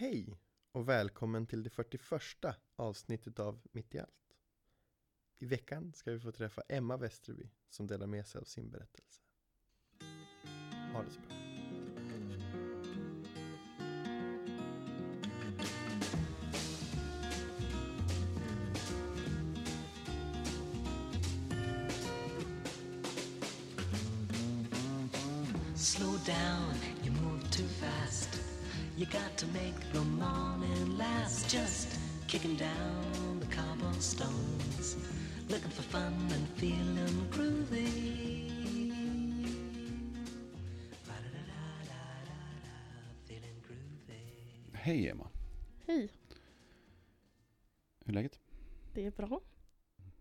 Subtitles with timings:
[0.00, 0.38] Hej
[0.72, 4.36] och välkommen till det 41 avsnittet av Mitt i allt.
[5.38, 9.22] I veckan ska vi få träffa Emma Westerby som delar med sig av sin berättelse.
[10.92, 11.29] Ha det så bra.
[44.90, 45.30] Hej Emma,
[45.86, 46.10] Hej,
[47.98, 48.40] hur är läget?
[48.94, 49.40] det är bra.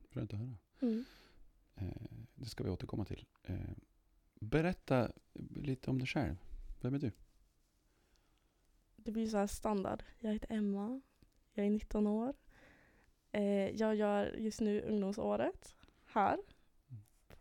[0.10, 0.58] Skönt att höra.
[0.82, 1.06] Mm.
[1.76, 1.88] Eh,
[2.36, 3.26] det ska vi återkomma till.
[3.44, 3.56] Eh,
[4.34, 5.12] berätta
[5.56, 6.36] lite om dig själv.
[6.82, 7.12] Vem är du?
[8.96, 10.04] Det blir så här standard.
[10.20, 11.02] Jag heter Emma,
[11.54, 12.34] jag är 19 år.
[13.32, 15.76] Eh, jag gör just nu ungdomsåret
[16.06, 16.38] här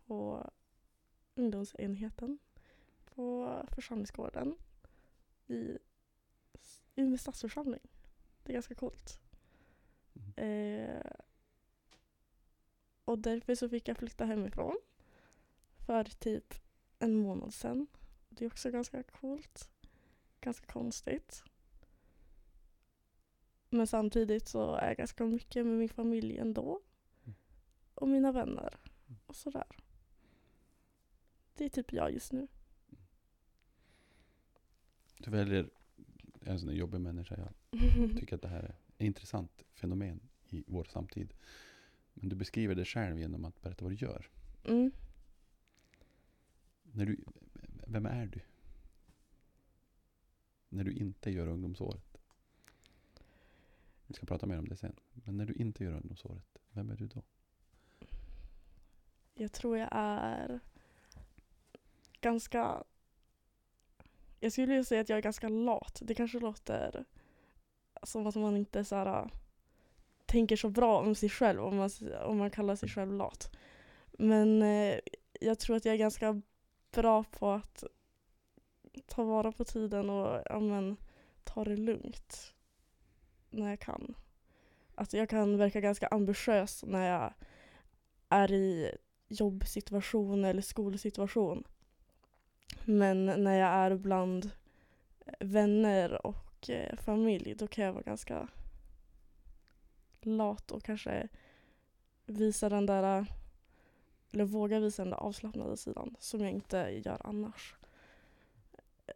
[0.05, 0.49] på
[1.35, 2.39] ungdomsenheten
[3.05, 4.55] på församlingsgården
[5.47, 5.77] i
[6.99, 7.87] Umeå stadsförsamling.
[8.43, 9.19] Det är ganska coolt.
[10.35, 11.11] Eh,
[13.05, 14.77] och därför så fick jag flytta hemifrån
[15.85, 16.53] för typ
[16.99, 17.87] en månad sedan.
[18.29, 19.69] Det är också ganska coolt.
[20.41, 21.43] Ganska konstigt.
[23.69, 26.81] Men samtidigt så är jag ganska mycket med min familj ändå.
[27.23, 27.35] Mm.
[27.93, 28.79] Och mina vänner.
[29.25, 29.77] Och sådär.
[31.53, 32.47] Det är typ jag just nu.
[35.17, 35.69] Du väljer,
[36.49, 37.35] är en sån där jobbig människa.
[37.37, 40.19] Jag tycker att det här är ett intressant fenomen
[40.49, 41.33] i vår samtid.
[42.13, 44.29] Men du beskriver det själv genom att berätta vad du gör.
[44.63, 44.91] Mm.
[46.83, 47.17] När du,
[47.87, 48.39] vem är du?
[50.69, 52.17] När du inte gör ungdomsåret.
[54.07, 54.95] Vi ska prata mer om det sen.
[55.13, 57.23] Men när du inte gör ungdomsåret, vem är du då?
[59.33, 60.59] Jag tror jag är
[62.21, 62.83] ganska...
[64.39, 65.99] Jag skulle vilja säga att jag är ganska lat.
[66.01, 67.05] Det kanske låter
[68.03, 69.27] som att man inte så här, äh,
[70.25, 71.89] tänker så bra om sig själv om man,
[72.25, 73.55] om man kallar sig själv lat.
[74.11, 74.99] Men eh,
[75.41, 76.41] jag tror att jag är ganska
[76.91, 77.83] bra på att
[79.07, 80.97] ta vara på tiden och ja, men,
[81.43, 82.53] ta det lugnt
[83.49, 84.15] när jag kan.
[84.95, 87.33] Att jag kan verka ganska ambitiös när jag
[88.29, 88.91] är i
[89.27, 91.63] jobbsituation eller skolsituation.
[92.85, 94.51] Men när jag är bland
[95.25, 98.47] eh, vänner och eh, familj då kan jag vara ganska
[100.21, 101.27] lat och kanske
[102.25, 103.25] visa den där
[104.31, 107.75] eller våga visa den där avslappnade sidan som jag inte gör annars.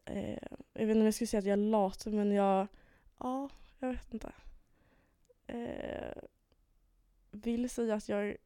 [0.06, 2.68] Eh, jag vet inte om jag skulle säga att jag är lat men jag,
[3.20, 3.50] ja,
[3.80, 4.32] jag vet inte.
[5.48, 6.24] Eh,
[7.32, 8.38] vill säga att jag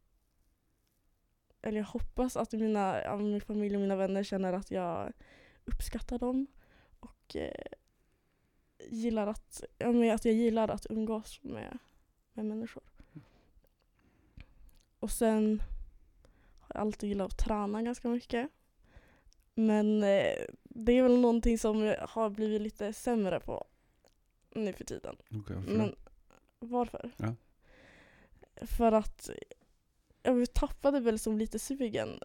[1.62, 5.13] eller jag hoppas att mina, ja, min familj och mina vänner känner att jag
[5.66, 6.47] uppskattar dem
[7.00, 7.78] och eh,
[8.90, 11.78] gillar att, ja, men att jag gillar att umgås med,
[12.34, 12.84] med människor.
[15.00, 15.63] Och sen
[16.59, 18.50] har jag alltid gillat att träna ganska mycket.
[19.53, 23.66] Men eh, det är väl någonting som jag har blivit lite sämre på
[24.50, 25.16] nu för tiden.
[25.29, 25.96] Okay, Men
[26.59, 27.12] varför?
[27.17, 27.35] Ja.
[28.56, 29.29] För att
[30.27, 32.19] jag tappade väl som lite sugen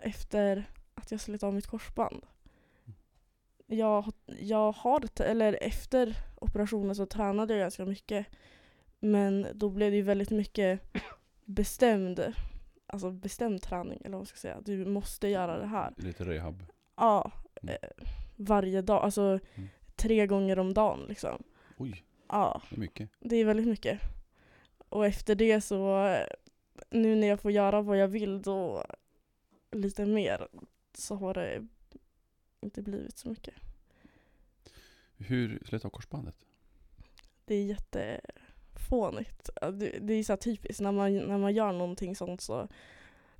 [0.00, 2.26] efter att jag slet av mitt korsband.
[3.66, 8.26] Jag, jag har, eller efter operationen så tränade jag ganska mycket.
[9.00, 10.80] Men då blev det ju väldigt mycket
[11.44, 12.32] bestämd,
[12.86, 14.60] alltså bestämd träning eller vad man ska säga.
[14.60, 15.94] Du måste göra det här.
[15.96, 16.62] Lite rehab.
[16.96, 17.30] Ja,
[17.62, 17.76] Mm.
[17.82, 17.88] eh,
[18.36, 19.02] varje dag.
[19.04, 19.22] Alltså
[19.54, 19.68] Mm.
[19.96, 21.42] tre gånger om dagen liksom.
[21.76, 22.62] Oj, Ja.
[22.70, 23.10] det är mycket.
[23.20, 24.00] Det är väldigt mycket.
[24.88, 26.14] Och efter det så,
[26.90, 28.84] nu när jag får göra vad jag vill då
[29.70, 30.48] lite mer
[30.94, 31.66] så har det
[32.60, 33.54] inte blivit så mycket.
[35.16, 36.34] Hur slet av korsbandet?
[37.44, 39.50] Det är jättefånigt.
[40.00, 42.68] Det, är så typiskt, när man, när man gör någonting sånt så,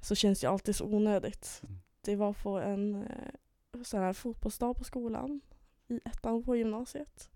[0.01, 1.61] så känns det alltid så onödigt.
[1.63, 1.79] Mm.
[2.01, 5.41] Det var på en eh, sån här fotbollsdag på skolan
[5.89, 7.31] i ettan på gymnasiet.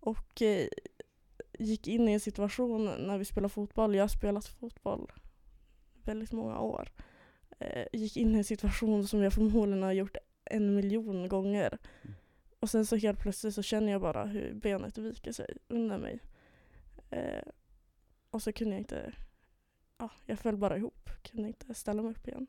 [0.00, 0.68] Och eh,
[1.58, 3.94] gick in i en situation när vi spelade fotboll.
[3.94, 5.12] Jag har spelat fotboll
[6.04, 6.88] väldigt många år.
[7.58, 11.78] Eh, gick in i en situation som jag förmodligen har gjort en miljon gånger.
[12.02, 12.14] Mm.
[12.60, 16.20] Och sen så helt plötsligt så känner jag bara hur benet viker sig under mig.
[17.10, 17.44] Eh,
[18.30, 19.12] och så kunde jag inte,
[19.98, 21.10] ja, jag föll bara ihop.
[21.22, 22.46] Kunde inte ställa mig upp igen.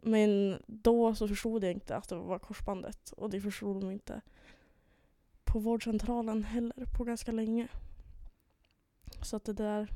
[0.00, 4.20] Men då så förstod jag inte att det var korsbandet och det förstod de inte
[5.52, 7.68] på vårdcentralen heller på ganska länge.
[9.22, 9.88] Så att det där,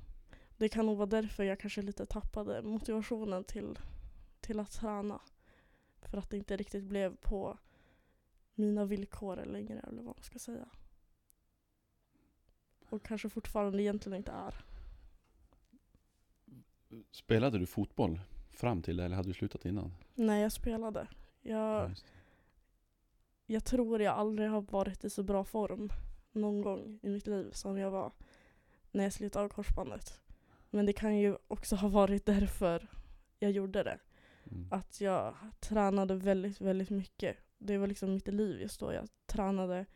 [0.57, 3.79] det kan nog vara därför jag kanske lite tappade motivationen till,
[4.41, 5.21] till att träna.
[6.03, 7.59] För att det inte riktigt blev på
[8.55, 10.69] mina villkor längre eller vad man ska säga.
[12.89, 14.65] Och kanske fortfarande egentligen inte är.
[17.11, 18.21] Spelade du fotboll
[18.51, 19.93] fram till det eller hade du slutat innan?
[20.15, 21.09] Nej, jag spelade.
[21.41, 21.97] Jag, det.
[23.47, 25.91] Jag tror jag aldrig har varit i så bra form
[26.33, 28.13] någon gång i mitt liv som jag var
[28.91, 30.21] när jag slutade av korsbandet.
[30.71, 32.89] Men det kan ju också ha varit därför
[33.39, 33.99] jag gjorde det.
[34.51, 34.69] Mm.
[34.71, 37.37] Att jag tränade väldigt, väldigt mycket.
[37.59, 38.93] Det var liksom mitt liv just då.
[38.93, 39.87] Jag tränade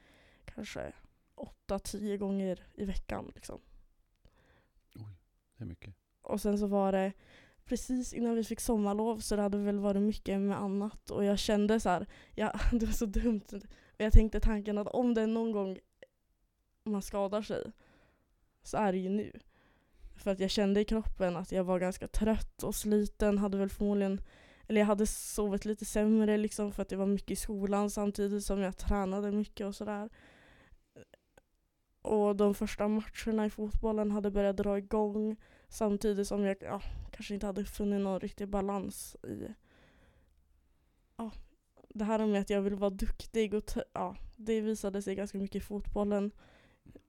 [0.44, 0.92] kanske
[1.68, 3.32] 8-10 gånger i veckan.
[3.34, 3.60] Liksom.
[5.56, 5.94] Det är mycket.
[6.22, 7.12] Och sen så var det
[7.70, 11.10] precis innan vi fick sommarlov så det hade väl varit mycket med annat.
[11.10, 13.46] Och jag kände så här, ja, det var så dumt.
[13.52, 15.78] Och jag tänkte tanken att om det är någon gång
[16.84, 17.72] man skadar sig
[18.62, 19.32] så är det ju nu.
[20.16, 23.38] För att jag kände i kroppen att jag var ganska trött och sliten.
[23.38, 24.20] Hade väl förmodligen,
[24.66, 28.44] eller jag hade sovit lite sämre liksom för att det var mycket i skolan samtidigt
[28.44, 30.10] som jag tränade mycket och sådär.
[32.02, 35.36] Och de första matcherna i fotbollen hade börjat dra igång
[35.68, 36.82] samtidigt som jag ja,
[37.20, 39.54] kanske inte hade funnit någon riktig balans i
[41.16, 41.32] ja,
[41.88, 45.56] det här med att jag vill vara duktig och ja, det visade sig ganska mycket
[45.56, 46.30] i fotbollen.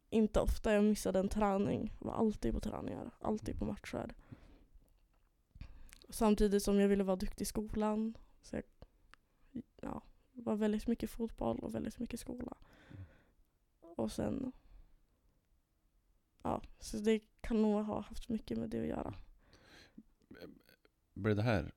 [0.09, 4.13] Inte ofta jag missade en träning, var alltid på träningar, alltid på matcher.
[6.09, 8.17] Samtidigt som jag ville vara duktig i skolan.
[8.41, 8.63] Så jag
[9.81, 12.57] ja, var väldigt mycket fotboll och väldigt mycket skola.
[13.81, 14.51] Och sen,
[16.43, 19.15] ja, så det kan nog ha haft mycket med det att göra.
[21.13, 21.71] Blev det här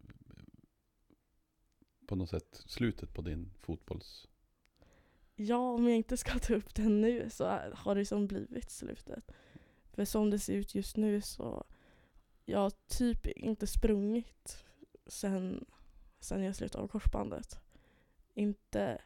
[2.07, 4.29] på något sätt slutet på din fotbolls...
[5.37, 7.45] Ja, om jag inte ska ta upp den nu så
[7.75, 9.33] har det som blivit slutet.
[9.93, 11.65] För som det ser ut just nu så
[12.45, 14.65] jag har typ inte sprungit
[15.07, 15.65] sen,
[16.21, 17.61] sen jag slutade av korsbandet.
[18.35, 19.03] Inte,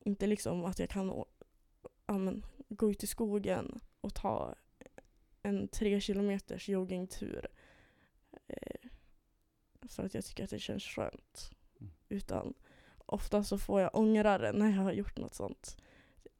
[0.00, 1.28] inte liksom att jag kan å-
[2.06, 4.54] ja, men, gå ut i skogen och ta
[5.42, 7.46] en tre kilometers joggingtur.
[9.88, 11.50] För att jag tycker att det känns skönt.
[11.80, 11.92] Mm.
[12.08, 12.54] Utan
[13.06, 15.76] ofta så får jag ångra det när jag har gjort något sånt.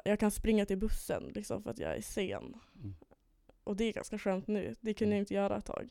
[0.05, 2.55] Jag kan springa till bussen liksom för att jag är sen.
[2.75, 2.95] Mm.
[3.65, 4.75] Och det är ganska skönt nu.
[4.81, 5.23] Det kunde jag Mm.
[5.23, 5.89] inte göra ett tag.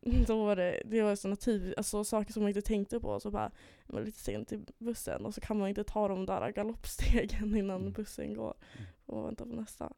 [0.26, 3.20] Då var det, det var såna typ, alltså saker som man inte tänkte på.
[3.20, 3.50] Så bara,
[3.86, 7.56] man är lite sent till bussen och så kan man inte ta de där galoppstegen
[7.56, 7.92] innan Mm.
[7.92, 8.54] bussen går.
[8.76, 8.86] Mm.
[9.06, 9.92] Och vänta på nästa.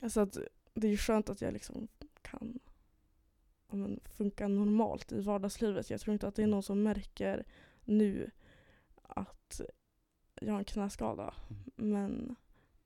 [0.00, 0.38] Alltså att
[0.74, 1.88] det är ju skönt att jag liksom
[2.22, 2.58] kan
[3.76, 5.90] men, funka normalt i vardagslivet.
[5.90, 7.44] Jag tror inte att det är någon som märker
[7.84, 8.30] nu
[9.02, 9.60] att
[10.34, 11.34] jag har en knäskada.
[11.50, 11.90] Mm.
[11.92, 12.36] Men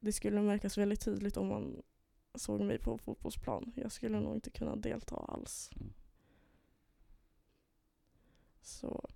[0.01, 1.83] det skulle märkas väldigt tydligt om man
[2.35, 3.73] såg mig på fotbollsplan.
[3.77, 5.71] Jag skulle nog inte kunna delta alls.
[5.77, 5.93] Mm.
[8.61, 9.09] Så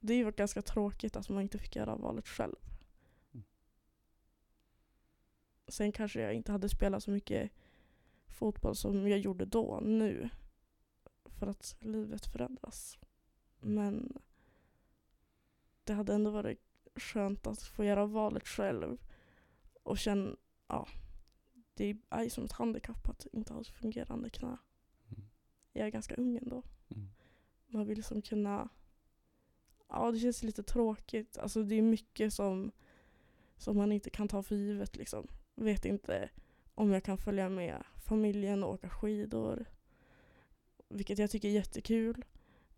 [0.00, 2.56] det är ju ganska tråkigt att man inte fick göra valet själv.
[3.32, 3.44] Mm.
[5.68, 7.50] Sen kanske jag inte hade spelat så mycket
[8.26, 10.28] fotboll som jag gjorde då, nu.
[11.40, 12.98] För att livet förändras.
[13.60, 14.18] Men
[15.84, 16.60] det hade ändå varit
[16.94, 18.98] skönt att få göra valet själv.
[19.82, 20.88] Och känna, ja,
[21.74, 24.56] det är som ett handikapp att inte ha ett fungerande knä.
[25.08, 25.22] Mm.
[25.72, 26.62] Jag är ganska ung ändå.
[26.88, 27.08] Mm.
[27.66, 28.68] Man vill liksom kunna,
[29.88, 31.38] ja det känns lite tråkigt.
[31.38, 32.72] Alltså det är mycket som,
[33.56, 35.28] som man inte kan ta för givet liksom.
[35.54, 36.30] Vet inte
[36.74, 39.66] om jag kan följa med familjen och åka skidor.
[40.90, 42.24] Vilket jag tycker är jättekul.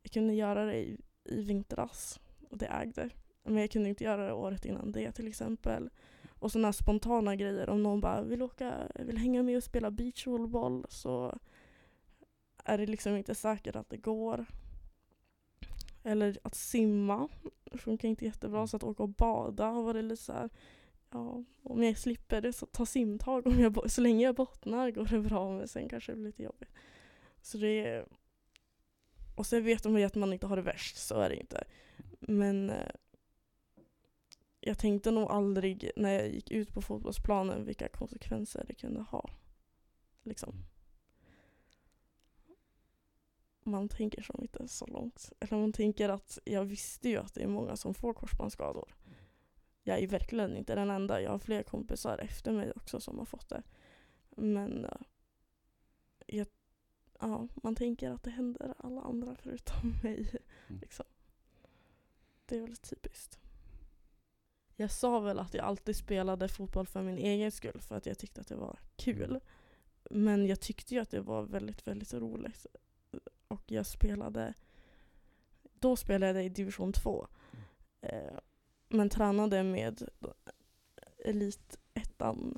[0.03, 3.11] Jag kunde göra det i, i vintras och det ägde.
[3.45, 5.91] Men jag kunde inte göra det året innan det till exempel.
[6.39, 7.69] Och sådana spontana grejer.
[7.69, 11.39] Om någon bara vill åka, vill hänga med och spela beachvolleyboll så
[12.65, 14.47] är det liksom inte säkert att det går.
[16.03, 17.29] Eller att simma
[17.73, 18.67] funkar inte jättebra.
[18.67, 20.51] Så att åka och bada har varit lite så här,
[21.11, 23.47] ja, om jag slipper det så ta simtag.
[23.47, 26.43] Om jag, så länge jag bottnar går det bra men sen kanske det blir lite
[26.43, 26.71] jobbigt.
[27.43, 28.07] Så det är,
[29.35, 31.65] och sen vet de ju att man inte har det värst, så är det inte.
[32.21, 32.91] Men eh,
[34.61, 39.31] jag tänkte nog aldrig när jag gick ut på fotbollsplanen vilka konsekvenser det kunde ha.
[40.23, 40.55] Liksom.
[43.65, 45.33] Man tänker som inte så långt.
[45.41, 48.95] Eller man tänker att jag visste ju att det är många som får korsbandsskador.
[49.83, 51.21] Jag är verkligen inte den enda.
[51.21, 53.63] Jag har fler kompisar efter mig också som har fått det.
[54.31, 55.01] Men eh,
[56.27, 56.47] jag,
[57.23, 60.37] ja, man tänker att det händer alla andra förutom mig.
[60.69, 60.81] Mm.
[60.81, 61.07] Liksom.
[62.47, 63.39] Det är väl typiskt.
[64.77, 68.19] jag sa väl att jag alltid spelade fotboll för min egen skull, för att jag
[68.19, 69.41] tyckte att det var kul.
[70.11, 72.67] Men jag tyckte ju att det var väldigt, väldigt roligt.
[73.49, 74.55] Och jag spelade,
[75.63, 77.27] då spelade jag i division 2.
[78.01, 78.39] Eh,
[78.89, 80.09] men tränade med
[81.25, 81.79] elit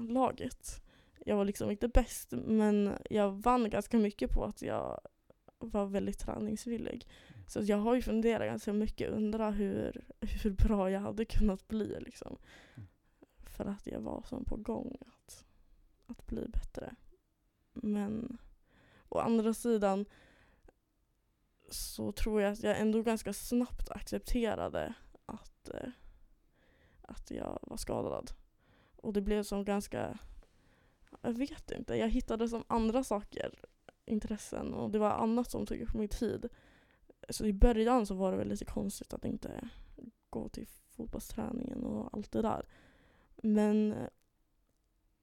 [0.08, 0.83] laget
[1.24, 5.00] Jag var liksom inte bäst, men jag vann ganska mycket på att jag
[5.58, 7.08] var väldigt träningsvillig.
[7.46, 12.00] Så jag har ju funderat ganska mycket, undrar hur, hur bra jag hade kunnat bli.
[12.00, 12.36] Liksom.
[13.56, 15.44] För att jag var som på gång att,
[16.06, 16.94] att bli bättre.
[17.72, 18.38] Men
[19.08, 20.06] å andra sidan
[21.70, 24.94] så tror jag att jag ändå ganska snabbt accepterade
[25.26, 25.88] att, eh,
[27.02, 28.30] att jag var skadad.
[28.96, 30.18] Och det blev som ganska,
[31.24, 33.54] jag vet inte, jag hittade som andra saker,
[34.04, 36.48] intressen och det var annat som tog upp min tid.
[37.28, 39.68] Så i början så var det väl lite konstigt att inte
[40.30, 42.66] gå till fotbollsträningen och allt det där.
[43.36, 44.08] Men eh,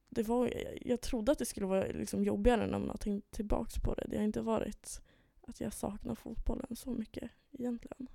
[0.08, 0.52] det var,
[0.86, 4.06] jag trodde att det skulle vara liksom jobbigare när man har tänkt tillbaka på det.
[4.08, 5.00] Det har inte varit
[5.40, 8.08] att jag saknar fotbollen så mycket egentligen.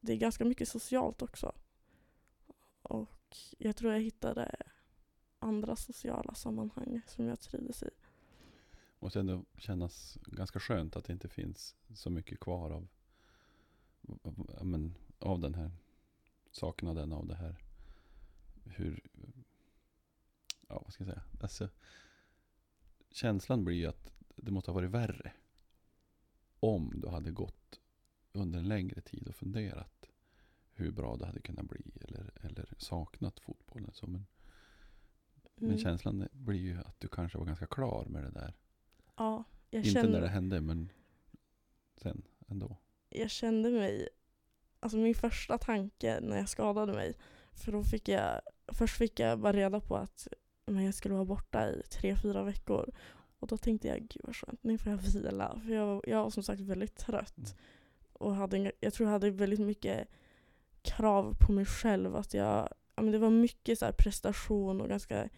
[0.00, 1.52] Det är ganska mycket socialt också.
[2.82, 4.56] Och jag tror jag hittade
[5.38, 7.90] andra sociala sammanhang som jag trivdes i.
[8.98, 12.88] Måste ändå kännas ganska skönt att det inte finns så mycket kvar av,
[14.22, 15.70] av, men, av den här
[16.50, 17.56] saknaden av det här.
[18.64, 19.00] Hur,
[20.68, 21.24] ja vad ska jag säga.
[21.40, 21.68] Alltså,
[23.10, 25.32] känslan blir ju att det måste ha varit värre.
[26.60, 27.80] Om du hade gått
[28.32, 30.10] under en längre tid och funderat
[30.72, 31.82] hur bra det hade kunnat bli.
[32.00, 33.90] Eller, eller saknat fotbollen.
[33.92, 34.26] Så, men,
[35.60, 35.70] mm.
[35.70, 38.54] men känslan blir ju att du kanske var ganska klar med det där.
[39.16, 40.92] Ja, jag Inte kände, när det hände men
[41.96, 42.76] sen ändå.
[43.08, 44.08] jag kände mig,
[44.80, 47.14] alltså min första tanke när jag skadade mig,
[47.52, 50.28] för då fick jag, först fick jag bara reda på att
[50.66, 52.94] men jag skulle vara borta i tre, fyra veckor.
[53.38, 55.60] Och då tänkte jag, gud vad skönt, nu får jag vila.
[55.64, 57.36] För jag, jag var som sagt väldigt trött.
[57.38, 57.50] Mm.
[58.12, 60.08] Och hade, jag tror jag hade väldigt mycket
[60.82, 62.16] krav på mig själv.
[62.16, 62.68] Att jag, ja,
[63.02, 65.28] men det var mycket så här prestation och ganska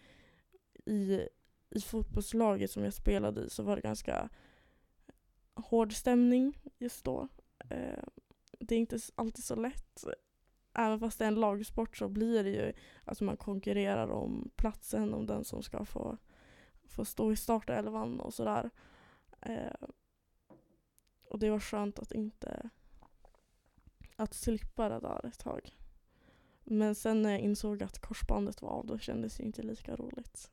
[0.85, 1.27] i,
[1.69, 4.29] i fotbollslaget som jag spelade i så var det ganska
[5.53, 7.27] hård stämning just då.
[7.69, 8.03] Eh,
[8.59, 10.05] det är inte alltid så lätt.
[10.73, 12.73] Även fast det är en lagsport så blir det ju
[13.03, 16.17] att man konkurrerar om platsen, om den som ska få,
[16.83, 18.69] få stå i startelvan och sådär.
[19.41, 19.87] Eh,
[21.29, 22.69] och det var skönt att inte
[24.15, 25.75] att slippa det där ett tag.
[26.71, 30.51] Men sen när jag insåg att korsbandet var av då kändes det inte lika roligt.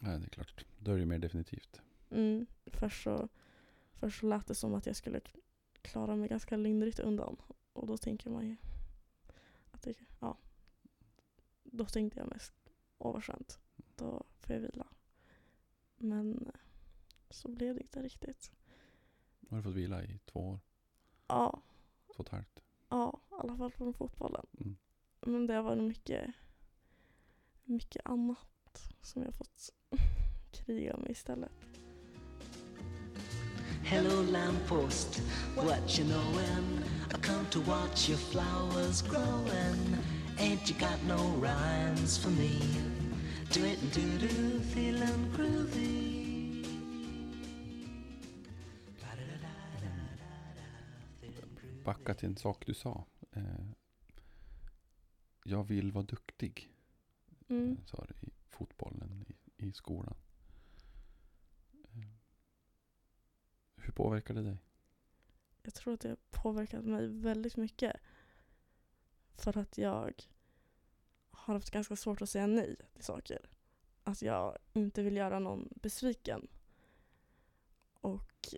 [0.00, 0.64] Nej, det är klart.
[0.78, 1.80] Då är det ju mer definitivt.
[2.10, 2.46] Mm.
[2.66, 3.28] Först, så,
[3.92, 5.20] först så lät det som att jag skulle
[5.82, 7.36] klara mig ganska lindrigt undan.
[7.72, 8.56] Och då tänker man ju
[9.70, 10.38] att det, ja.
[11.62, 12.52] Då tänkte jag mest,
[12.98, 13.58] åh vad skönt,
[13.96, 14.86] då får jag vila.
[15.96, 16.60] Men eh,
[17.30, 18.52] så blev det inte riktigt.
[19.50, 20.60] Har du fått vila i två år,
[21.26, 21.62] Ja,
[22.06, 22.62] två och ett halvt.
[22.88, 24.46] Ja i alla fall från fotbollen.
[24.60, 24.76] Mm.
[25.20, 26.30] Men det har varit mycket,
[27.64, 29.70] mycket annat som jag fått
[30.50, 31.52] kriga med istället.
[33.84, 35.22] Hello, lamppost,
[35.56, 36.84] what you knowin'?
[37.10, 39.96] I come to watch your flowers growing.
[40.38, 42.60] Ain't you got no rhymes for me?
[43.50, 46.17] Do it and do do, feeling groovy.
[51.88, 53.04] Backa till en sak du sa.
[53.32, 53.66] Eh,
[55.44, 56.72] jag vill vara duktig,
[57.48, 57.72] Mm.
[57.72, 60.16] eh, sa du i fotbollen i, i skolan.
[61.94, 62.08] Eh,
[63.76, 64.58] hur påverkar det dig?
[65.62, 67.96] Jag tror att det påverkat mig väldigt mycket.
[69.34, 70.24] För att jag
[71.30, 73.50] har haft ganska svårt att säga nej till saker.
[74.04, 76.48] Att jag inte vill göra någon besviken.
[78.00, 78.54] Och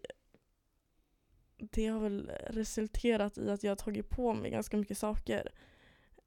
[1.61, 5.53] det har väl resulterat i att jag har tagit på mig ganska mycket saker.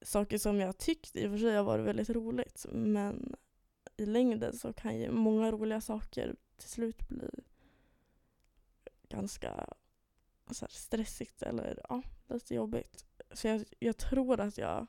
[0.01, 2.65] Saker som jag tyckt i och för sig har varit väldigt roligt.
[2.71, 3.35] Men
[3.97, 7.29] i längden så kan ju många roliga saker till slut bli
[9.09, 9.67] ganska
[10.51, 13.05] så här stressigt eller ja, lite jobbigt.
[13.31, 14.87] Så jag, jag tror att jag,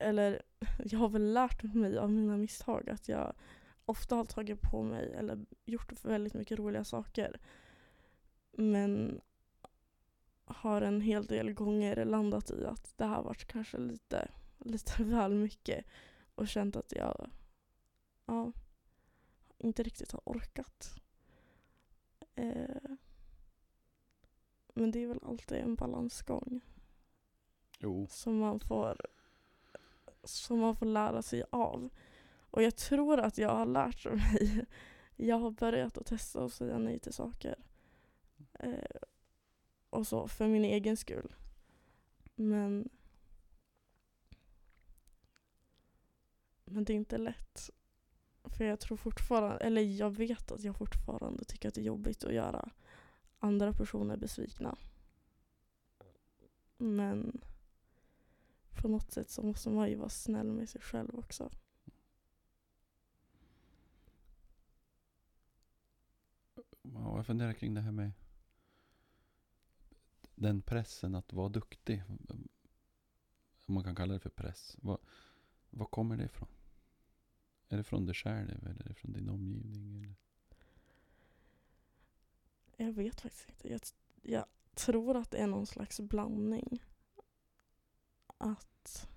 [0.00, 0.42] eller
[0.84, 3.32] jag har väl lärt mig av mina misstag att jag
[3.84, 7.40] ofta har tagit på mig eller gjort väldigt mycket roliga saker.
[8.58, 9.20] Men
[10.44, 15.34] har en hel del gånger landat i att det här varit kanske lite, lite väl
[15.34, 15.84] mycket
[16.34, 17.30] och känt att jag
[18.26, 18.52] ja,
[19.58, 21.00] inte riktigt har orkat.
[22.34, 22.90] Eh,
[24.74, 26.60] men det är väl alltid en balansgång.
[27.78, 29.00] Jo, som man får
[30.24, 31.90] som man får lära sig av.
[32.50, 34.66] Och jag tror att jag har lärt mig.
[35.18, 37.56] Jag har börjat att testa och säga nej till saker.
[38.58, 39.00] Eh,
[39.90, 41.34] och så, för min egen skull.
[42.34, 42.88] Men
[46.64, 47.70] Men det är inte lätt.
[48.44, 52.24] För jag tror fortfarande, eller jag vet att jag fortfarande tycker att det är jobbigt
[52.24, 52.70] att göra
[53.38, 54.78] andra personer besvikna.
[56.78, 57.40] Men
[58.80, 61.50] på något sätt så måste man ju vara snäll med sig själv också.
[66.82, 68.12] ja, jag funderar kring det här med
[70.36, 72.02] den pressen att vara duktig.
[73.66, 74.76] Om man kan kalla det för press.
[74.82, 74.98] Var,
[75.70, 76.48] vad kommer det ifrån?
[77.68, 79.96] Är det från dig själv eller är det från din omgivning?
[79.96, 80.16] Eller?
[82.76, 83.68] Jag vet faktiskt inte.
[83.68, 83.80] Jag,
[84.22, 86.82] jag tror att det är någon slags blandning.
[88.38, 89.08] Att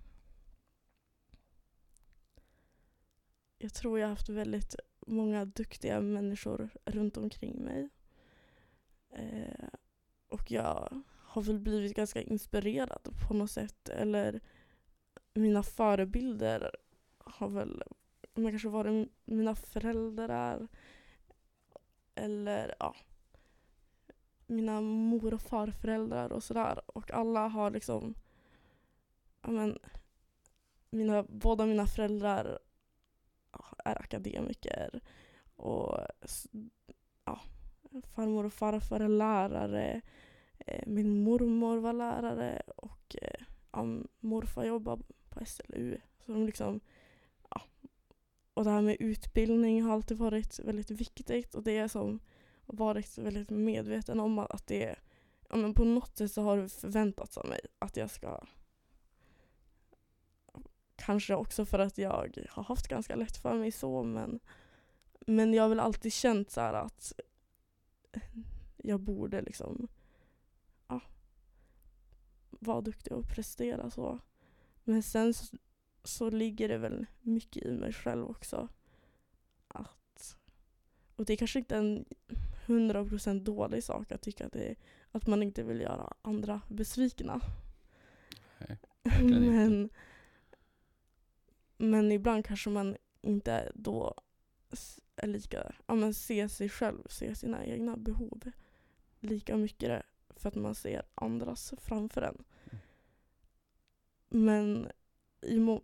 [3.58, 4.76] jag tror jag har haft väldigt
[5.08, 7.90] många duktiga människor runt omkring mig.
[9.10, 9.70] Eh,
[10.30, 13.90] och jag har väl blivit ganska inspirerad på något sätt.
[13.90, 14.40] Eller
[15.34, 16.72] mina förebilder
[17.18, 17.84] har väl
[18.34, 20.68] men kanske varit mina föräldrar
[22.16, 22.96] eller ja,
[24.48, 26.82] mina mor och farföräldrar och sådär.
[26.86, 28.16] Och alla har liksom,
[29.42, 29.80] ja men,
[30.90, 32.60] mina, båda mina föräldrar
[33.86, 35.02] är akademiker
[35.56, 35.98] och
[37.26, 37.42] ja,
[38.16, 40.02] farmor och farfar är lärare.
[40.60, 43.86] Eh, min mormor var lärare och eh, ja,
[44.20, 45.98] morfar jobbar på SLU.
[46.26, 46.80] Så de liksom,
[47.50, 47.62] ja.
[48.54, 52.20] Och det här med utbildning har alltid varit väldigt viktigt och det är som
[52.66, 54.96] varit väldigt medveten om att det
[55.50, 58.40] ja, men på något sätt så har det förväntats av mig att jag ska
[60.96, 64.40] Kanske också för att jag har haft ganska lätt för mig så men
[65.28, 67.14] Men jag har väl alltid känt så att
[68.78, 69.88] jag borde liksom
[70.88, 71.02] ja,
[72.50, 74.20] vara duktig och prestera så.
[74.84, 75.58] Men sen så,
[76.04, 78.70] så ligger det väl mycket i mig själv också.
[79.68, 80.38] Att,
[81.16, 82.06] och det är kanske inte en
[82.66, 84.76] hundra procent dålig sak att tycka att, det,
[85.12, 87.42] att man inte vill göra andra besvikna.
[88.58, 88.78] Nej,
[89.22, 89.40] inte.
[89.40, 89.90] men,
[91.78, 94.16] men ibland kanske man inte då
[95.20, 98.52] är lika, ja men ser sig själv, ser sina egna behov
[99.20, 100.04] lika mycket
[100.36, 102.44] för att man ser andras framför en.
[104.30, 104.92] Men
[105.42, 105.84] i, må-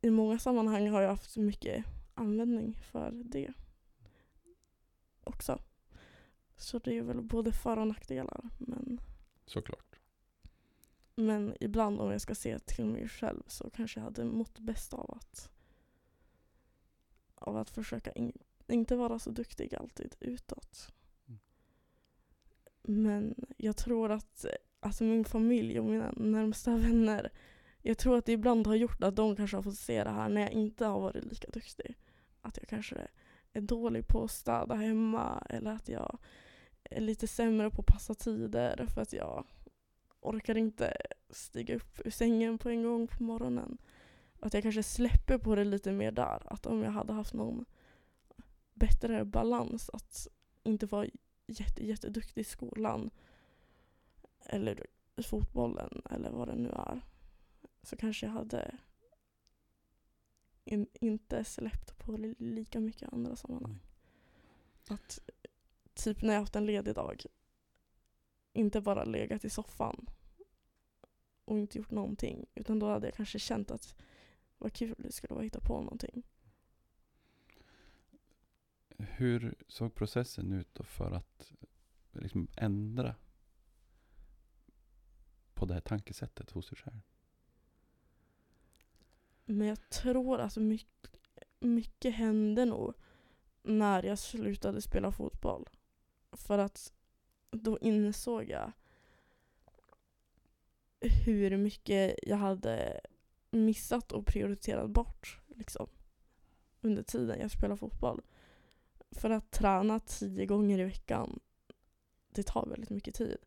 [0.00, 3.52] i många sammanhang har jag haft mycket användning för det
[5.24, 5.58] också.
[6.56, 8.50] Så det är väl både för och nackdelar.
[8.58, 9.00] Men,
[9.46, 9.96] Såklart.
[11.14, 14.94] men ibland om jag ska se till mig själv så kanske jag hade mått bäst
[14.94, 15.50] av att,
[17.34, 20.92] av att försöka in, inte vara så duktig alltid utåt.
[21.28, 21.38] Mm.
[22.82, 24.46] Men jag tror att
[24.80, 27.30] alltså min familj och mina närmsta vänner
[27.82, 30.28] jag tror att det ibland har gjort att de kanske har fått se det här
[30.28, 31.98] när jag inte har varit lika duktig.
[32.40, 32.96] Att jag kanske
[33.52, 36.18] är dålig på att städa hemma eller att jag
[36.84, 39.46] är lite sämre på att passa tider för att jag
[40.20, 40.96] orkar inte
[41.30, 43.78] stiga upp ur sängen på en gång på morgonen.
[44.40, 46.42] Att jag kanske släpper på det lite mer där.
[46.52, 47.64] Att om jag hade haft någon
[48.82, 50.28] bättre balans att
[50.62, 51.06] inte vara
[51.46, 53.10] jätte, jätteduktig i skolan
[54.46, 54.86] eller
[55.22, 57.00] fotbollen eller vad det nu är
[57.82, 58.78] så kanske jag hade
[60.64, 63.78] in, inte släppt på li, lika mycket andra sammanhang.
[64.88, 65.18] Att
[65.94, 67.22] typ när jag haft en ledig dag
[68.52, 70.06] inte bara legat i soffan
[71.44, 73.94] och inte gjort någonting utan då hade jag kanske känt att
[74.58, 76.22] vad kul det skulle vara att hitta på någonting.
[79.10, 81.52] Hur såg processen ut då för att
[82.12, 83.14] liksom ändra
[85.54, 87.00] på det här tankesättet hos dig själv?
[89.44, 91.10] Men jag tror att mycket,
[91.60, 92.94] mycket hände nog
[93.62, 95.68] när jag slutade spela fotboll.
[96.32, 96.92] För att
[97.50, 98.72] då insåg jag
[101.00, 103.00] hur mycket jag hade
[103.50, 105.88] missat och prioriterat bort liksom,
[106.80, 108.22] under tiden jag spelade fotboll.
[109.12, 111.40] För att träna tio gånger i veckan,
[112.28, 113.38] det tar väldigt mycket tid.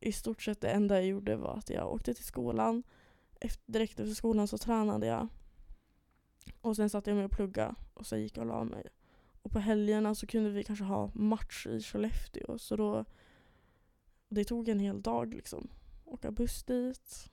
[0.00, 2.82] I stort sett det enda jag gjorde var att jag åkte till skolan,
[3.40, 5.28] efter, direkt efter skolan så tränade jag.
[6.60, 8.86] Och sen satte jag mig och pluggade och sen gick jag och la mig.
[9.42, 13.04] Och på helgerna så kunde vi kanske ha match i Skellefteå så då
[14.28, 15.68] det tog en hel dag liksom.
[16.04, 17.30] Åka buss dit,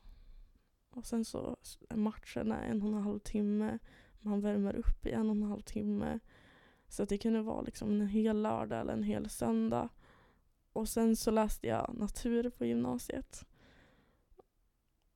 [0.90, 1.58] Och sen så
[1.90, 3.80] är matcherna en och en halv timme.
[4.20, 6.20] Man värmer upp i en och en halv timme.
[6.90, 9.90] Så att det kunde vara liksom en hel lördag eller en hel söndag.
[10.74, 13.46] Och sen så läste jag natur på gymnasiet.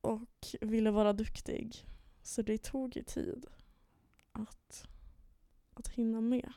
[0.00, 1.86] Och ville vara duktig.
[2.22, 3.46] Så det tog ju tid
[4.32, 4.88] att,
[5.74, 6.52] att hinna med.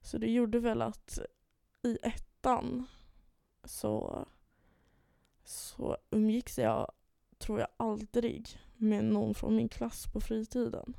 [0.00, 1.18] Så det gjorde väl att
[1.82, 2.86] i ettan
[3.64, 4.24] så,
[5.44, 6.92] så umgicks jag,
[7.38, 10.96] tror jag, aldrig med någon från min klass på fritiden.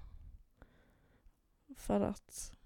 [1.77, 2.57] För att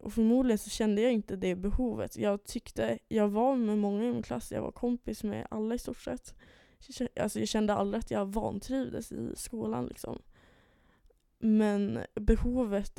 [0.00, 2.16] och förmodligen så kände jag inte det behovet.
[2.16, 5.78] Jag tyckte, jag var med många i min klass, jag var kompis med alla i
[5.78, 6.34] stort sett.
[7.20, 10.22] Alltså jag kände aldrig att jag vantrivdes i skolan liksom.
[11.38, 12.98] Men behovet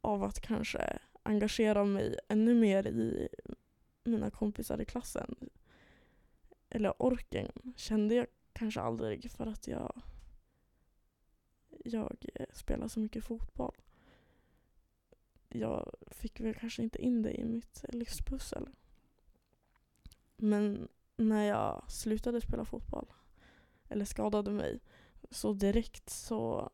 [0.00, 3.28] av att kanske engagera mig ännu mer i
[4.04, 5.36] mina kompisar i klassen,
[6.70, 10.02] eller orken, kände jag kanske aldrig för att jag,
[11.84, 13.74] jag eh, spelar så mycket fotboll.
[15.48, 18.68] Jag fick väl kanske inte in det i mitt livspussel.
[20.36, 23.12] Men när jag slutade spela fotboll,
[23.88, 24.80] eller skadade mig,
[25.30, 26.70] så direkt så,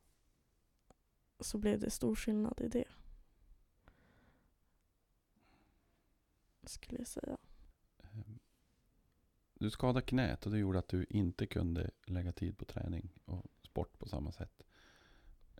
[1.41, 2.89] så blev det stor skillnad i det.
[6.63, 7.39] Skulle jag säga.
[8.03, 8.39] Ehm,
[9.55, 13.47] du skadade knät och det gjorde att du inte kunde lägga tid på träning och
[13.63, 14.63] sport på samma sätt.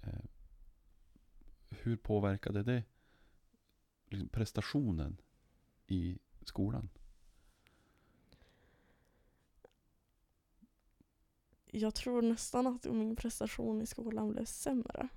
[0.03, 0.29] Ehm,
[1.69, 2.85] Hur påverkade det
[4.09, 5.21] liksom prestationen
[5.87, 6.89] i skolan?
[11.73, 15.09] Jag tror nästan att min prestation i skolan blev sämre.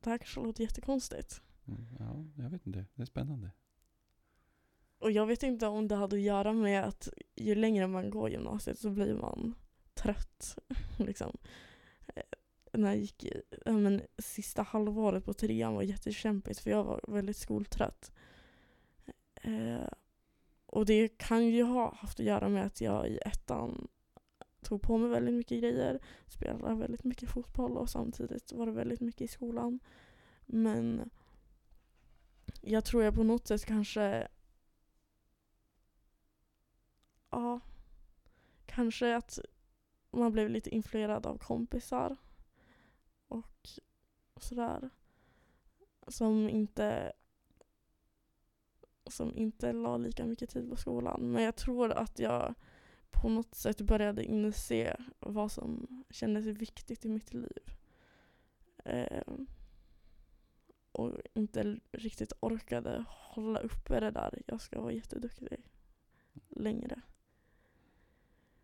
[0.00, 1.42] Det här kanske låter jättekonstigt.
[1.66, 2.86] Mm, Ja, jag vet inte.
[2.94, 3.50] Det är spännande.
[4.98, 8.30] Och jag vet inte om det hade att göra med att ju längre man går
[8.30, 9.54] gymnasiet så blir man
[9.94, 10.58] trött.
[10.98, 11.36] liksom.
[12.72, 17.00] När jag gick i, ja, men, sista halvåret på trean var jättekämpigt för jag var
[17.08, 18.12] väldigt skoltrött.
[19.34, 19.88] Eh,
[20.66, 23.88] och det kan ju ha haft att göra med att jag i ettan
[24.62, 29.00] tog på mig väldigt mycket grejer, spelade väldigt mycket fotboll och samtidigt var det väldigt
[29.00, 29.78] mycket i skolan.
[30.46, 31.10] Men
[32.60, 34.28] jag tror jag på något sätt kanske
[37.30, 37.60] ja,
[38.66, 39.38] kanske att
[40.10, 42.16] man blev lite influerad av kompisar
[44.44, 44.90] sådär.
[46.08, 47.12] Som inte
[49.06, 51.32] som inte la lika mycket tid på skolan.
[51.32, 52.54] Men jag tror att jag
[53.10, 57.62] på något sätt började inse vad som kändes viktigt i mitt liv.
[58.84, 59.22] Eh,
[60.92, 65.56] och inte riktigt orkade hålla uppe det där, jag ska vara jätteduktig
[66.48, 67.00] längre.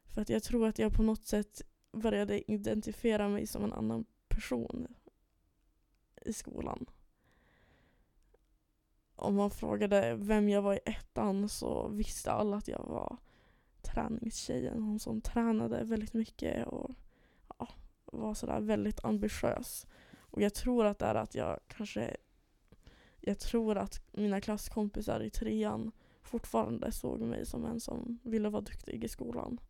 [0.06, 1.62] För att jag tror att jag på något sätt
[1.92, 4.86] började identifiera mig som en annan person
[6.28, 6.86] i skolan.
[9.16, 13.16] Om man frågade vem jag var i ettan så visste alla att jag var
[13.82, 14.82] träningstjejen.
[14.82, 16.90] Hon som tränade väldigt mycket och
[17.58, 17.68] ja,
[18.04, 19.86] var sådär väldigt ambitiös.
[20.16, 22.16] Och jag tror att det är att jag kanske
[23.20, 28.62] jag tror att mina klasskompisar i trean fortfarande såg mig som en som ville vara
[28.62, 29.60] duktig i skolan.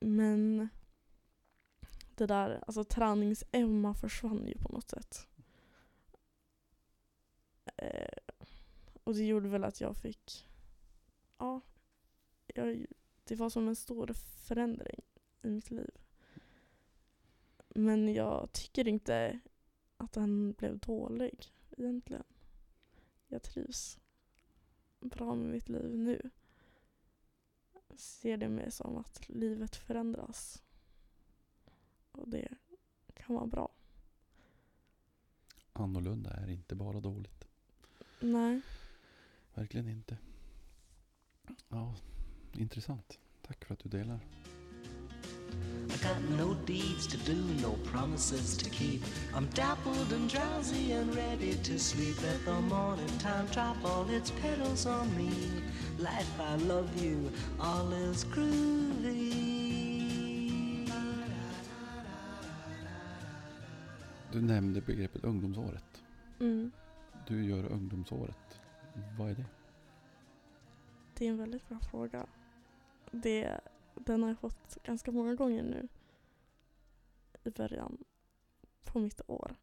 [0.00, 0.68] Men
[2.14, 5.26] det där, alltså tränings-Emma försvann ju på något sätt.
[7.76, 8.36] Eh,
[9.04, 10.48] och det gjorde väl att jag fick,
[11.38, 11.60] ja,
[12.46, 12.86] jag,
[13.24, 14.12] det var som en stor
[14.46, 15.00] förändring
[15.42, 15.90] i mitt liv.
[17.68, 19.40] Men jag tycker inte
[19.96, 22.24] att den blev dålig egentligen.
[23.28, 23.98] Jag trivs
[25.00, 26.30] bra med mitt liv nu.
[27.88, 30.62] Jag ser det mer som att livet förändras.
[32.12, 32.48] Och det
[33.14, 33.72] kan vara bra.
[35.72, 37.49] Annorlunda är inte bara dåligt.
[38.20, 38.60] Nej.
[39.54, 40.16] Verkligen inte.
[41.68, 41.94] Ja,
[42.52, 43.18] intressant.
[43.42, 44.20] Tack för att du delar.
[45.88, 49.02] I got no deeds to do, no promises to keep.
[49.34, 52.22] I'm dappled and drowsy and ready to sleep.
[52.22, 55.30] Let the morning time drop all its petals on me.
[55.98, 59.50] Life, I love you, all is groovy.
[64.32, 66.02] Du nämnde begreppet ungdomsåret.
[66.40, 66.70] Mm.
[67.26, 68.60] Du gör ungdomsåret.
[69.18, 69.46] Vad är det?
[71.14, 72.26] Det är en väldigt bra fråga.
[73.10, 73.60] Det,
[73.94, 75.88] den har jag fått ganska många gånger nu
[77.44, 78.04] i början
[78.84, 79.56] på mitt år.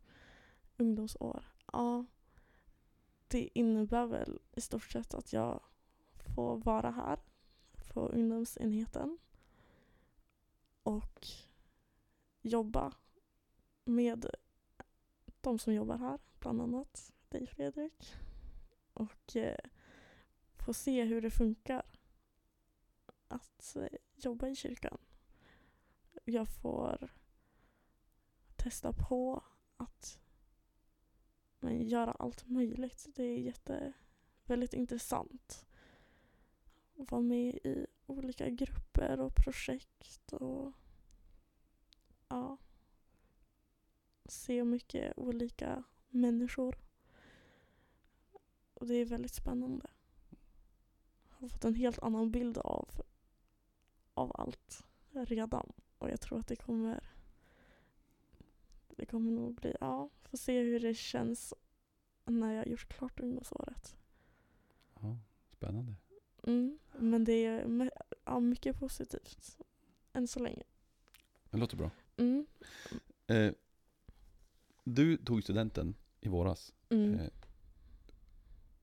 [0.77, 1.43] Ungdomsår.
[1.71, 2.05] Ja,
[3.27, 5.63] det innebär väl i stort sett att jag
[6.35, 7.19] får vara här
[7.93, 9.17] på ungdomsenheten
[10.83, 11.27] och
[12.41, 12.93] jobba
[13.85, 14.25] med
[15.41, 18.15] de som jobbar här, bland annat dig Fredrik.
[18.93, 19.57] Och eh,
[20.55, 21.85] få se hur det funkar
[23.27, 24.97] att eh, jobba i kyrkan.
[26.25, 27.09] Jag får
[28.55, 29.43] testa på
[29.77, 30.19] att
[31.59, 33.07] men, göra allt möjligt.
[33.15, 33.93] Det är jätte,
[34.45, 35.65] väldigt intressant.
[36.97, 40.73] Att vara med i olika grupper och projekt och
[42.27, 42.57] ja,
[44.25, 46.86] se mycket olika människor.
[48.79, 49.85] Och det är väldigt spännande.
[51.29, 52.89] Jag har fått en helt annan bild av,
[54.13, 55.73] av allt redan.
[55.97, 57.03] Och jag tror att det kommer
[58.95, 61.53] det kommer nog bli, ja, får se hur det känns
[62.25, 63.95] när jag gjort klart ungdomsåret.
[65.01, 65.17] Ja,
[65.49, 65.93] spännande.
[66.43, 67.91] Mm, men det är
[68.25, 69.57] ja, mycket positivt
[70.13, 70.63] än så länge.
[71.49, 71.91] Det låter bra.
[72.17, 72.45] Mm,
[73.29, 73.51] Eh,
[74.83, 76.73] du tog studenten i våras.
[76.89, 77.29] mm, Eh,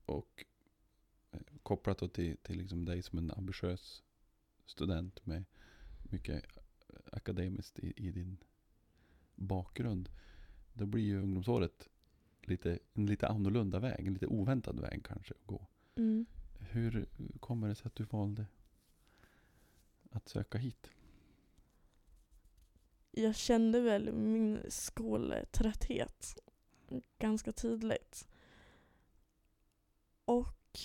[0.05, 0.45] och
[1.31, 4.03] eh, kopplat då till, till liksom dig som en ambitiös
[4.65, 5.43] student med
[6.03, 6.45] mycket
[7.11, 8.37] akademiskt i, i din
[9.35, 10.09] bakgrund.
[10.73, 11.89] Då blir ju ungdomsåret
[12.41, 15.67] lite, en lite annorlunda väg, en lite oväntad väg kanske att gå.
[15.95, 16.25] mm.
[16.59, 17.05] Hur
[17.39, 18.45] kommer det sig att du valde
[20.11, 20.89] att söka hit?
[23.11, 26.37] Jag kände väl min skoltrötthet
[27.19, 28.27] ganska tydligt.
[30.25, 30.79] Och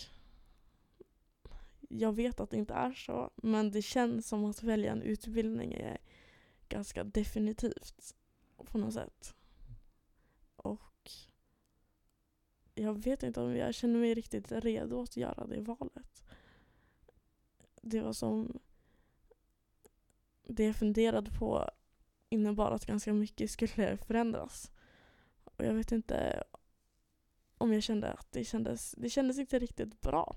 [1.89, 5.73] jag vet att det inte är så, men det känns som att välja en utbildning
[5.73, 5.99] är
[6.69, 8.15] ganska definitivt
[8.57, 9.35] på något sätt.
[10.57, 11.11] Och
[12.75, 16.25] jag vet inte om jag känner mig riktigt redo att göra det valet.
[17.83, 18.61] Det var som
[20.43, 21.71] det jag funderade på
[22.29, 24.73] innebar att ganska mycket skulle förändras.
[25.45, 26.45] Och jag vet inte
[27.61, 30.37] om jag kände att det kändes, det kändes inte riktigt bra.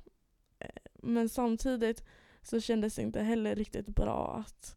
[0.59, 2.03] Eh, men samtidigt
[2.41, 4.75] så kändes det inte heller riktigt bra att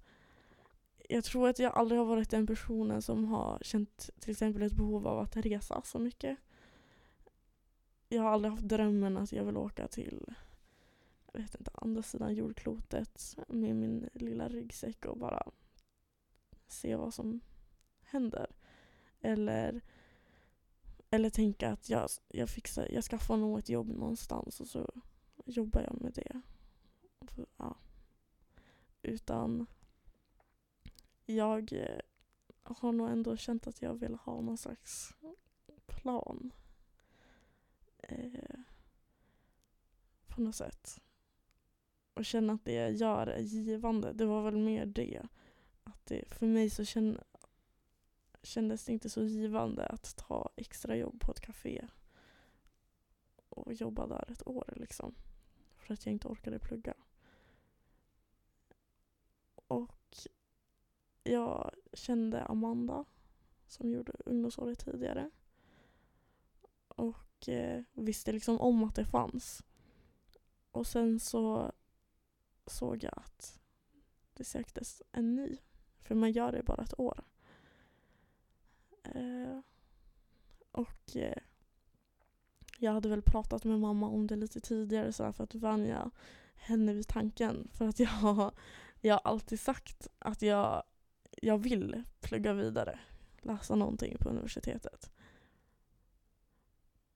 [1.08, 4.72] jag tror att jag aldrig har varit den personen som har känt till exempel ett
[4.72, 6.38] behov av att resa så mycket.
[8.08, 10.34] Jag har aldrig haft drömmen att jag vill åka till
[11.36, 15.42] jag vet inte, andra sidan jordklotet med min lilla ryggsäck och bara
[16.66, 17.40] se vad som
[18.02, 18.46] händer.
[19.20, 19.80] Eller,
[21.10, 24.90] eller tänka att jag, jag, fixar, jag skaffar nog ett jobb någonstans och så
[25.44, 26.40] jobbar jag med det.
[27.34, 27.76] Så, ja.
[29.02, 29.66] Utan
[31.26, 32.00] jag eh,
[32.62, 35.14] har nog ändå känt att jag vill ha någon slags
[35.86, 36.52] plan.
[37.98, 38.60] Eh,
[40.28, 41.00] på något sätt.
[42.14, 44.12] Och känna att det jag gör är givande.
[44.12, 45.22] Det var väl mer det.
[45.84, 47.24] Att det, för mig så känner
[48.46, 51.88] kändes det inte så givande att ta extra jobb på ett café
[53.48, 55.14] och jobba där ett år liksom.
[55.76, 56.94] För att jag inte orkade plugga.
[59.54, 60.16] Och
[61.22, 63.04] jag kände Amanda
[63.66, 65.30] som gjorde ungdomsåret tidigare.
[66.88, 69.62] Och eh, visste liksom om att det fanns.
[70.70, 71.72] Och sen så
[72.66, 73.60] såg jag att
[74.34, 75.58] det söktes en ny.
[76.00, 77.24] För man gör det bara ett år.
[79.14, 79.60] Eh,
[80.72, 81.38] och eh,
[82.78, 86.10] jag hade väl pratat med mamma om det lite tidigare så här, för att vänja
[86.54, 87.68] henne vid tanken.
[87.72, 88.52] För att jag,
[89.00, 90.82] jag har alltid sagt att jag,
[91.42, 92.98] jag vill plugga vidare.
[93.42, 95.10] Läsa någonting på universitetet.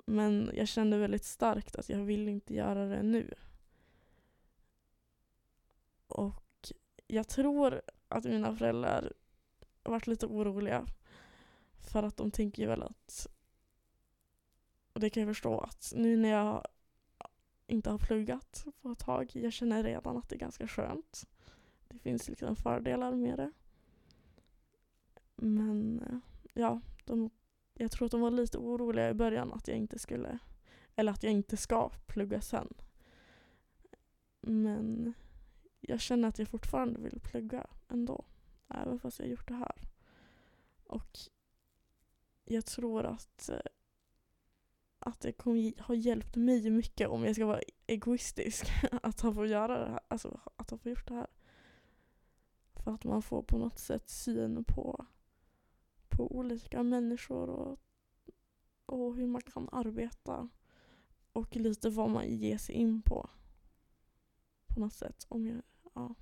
[0.06, 3.34] Men jag kände väldigt starkt att jag vill inte göra det nu.
[6.06, 6.72] Och
[7.06, 9.12] jag tror att mina föräldrar
[9.82, 10.86] varit lite oroliga.
[11.80, 13.26] För att de tänker väl att,
[14.92, 16.66] och det kan jag förstå, att nu när jag
[17.66, 21.28] inte har pluggat på ett tag, jag känner redan att det är ganska skönt.
[21.88, 23.52] Det finns liksom fördelar med det.
[25.36, 26.02] Men
[26.54, 27.30] ja, de,
[27.74, 30.38] jag tror att de var lite oroliga i början att jag inte skulle,
[30.96, 32.74] eller att jag inte ska plugga sen.
[34.40, 35.14] Men
[35.80, 38.24] jag känner att jag fortfarande vill plugga ändå.
[38.68, 39.76] Även fast jag har gjort det här.
[40.86, 41.18] Och
[42.50, 43.60] jag tror att, eh,
[44.98, 48.66] att det kommer ha hjälpt mig mycket om jag ska vara egoistisk.
[49.02, 50.00] Att ha fått göra det här.
[50.08, 51.26] Alltså att ha fått gjort det här.
[52.74, 55.06] För att man får på något sätt syn på,
[56.08, 57.78] på olika människor och,
[58.86, 60.48] och hur man kan arbeta.
[61.32, 63.30] Och lite vad man ger sig in på.
[64.66, 65.26] På något sätt.
[65.28, 65.62] Om jag,
[65.94, 66.14] ja.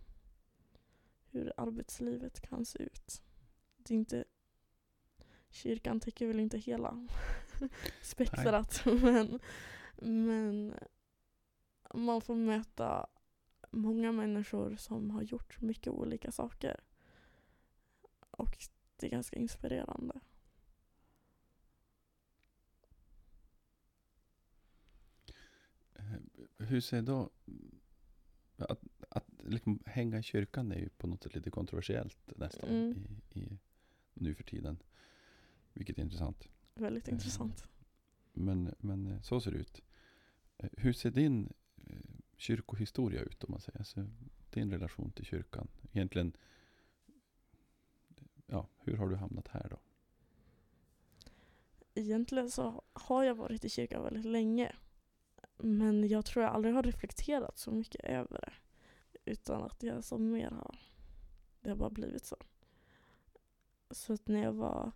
[1.30, 3.22] hur arbetslivet kan se ut.
[3.76, 4.24] Det är inte,
[5.58, 7.06] kyrkan täcker väl inte hela
[8.02, 9.40] spektrat men,
[9.96, 10.74] men
[11.94, 13.06] man får möta
[13.70, 16.80] många människor som har gjort mycket olika saker.
[18.30, 18.58] Och
[18.96, 20.20] det är ganska inspirerande.
[25.94, 26.04] Eh,
[26.58, 27.30] Hur ser då...
[28.56, 32.92] Att, att liksom hänga i kyrkan är ju på något sätt lite kontroversiellt nästan Mm.
[32.92, 33.58] i, i,
[34.14, 34.78] nu för tiden.
[35.78, 36.48] Vilket är intressant.
[36.74, 37.14] Väldigt Mm.
[37.16, 37.68] intressant.
[38.32, 39.82] Men, men eh, så ser det ut.
[40.58, 41.96] Eh, Hur ser din eh,
[42.36, 43.78] kyrkohistoria ut om man säger?
[43.78, 44.06] Alltså,
[44.50, 45.68] din relation till kyrkan.
[45.92, 46.32] Egentligen,
[48.46, 49.78] ja, hur har du hamnat här då?
[51.94, 54.76] Egentligen så har jag varit i kyrkan väldigt länge.
[55.58, 58.52] Men jag tror jag aldrig har reflekterat så mycket över det.
[59.30, 60.78] Utan att jag som mer har,
[61.60, 62.36] det har bara blivit så.
[63.90, 64.92] Så att när jag var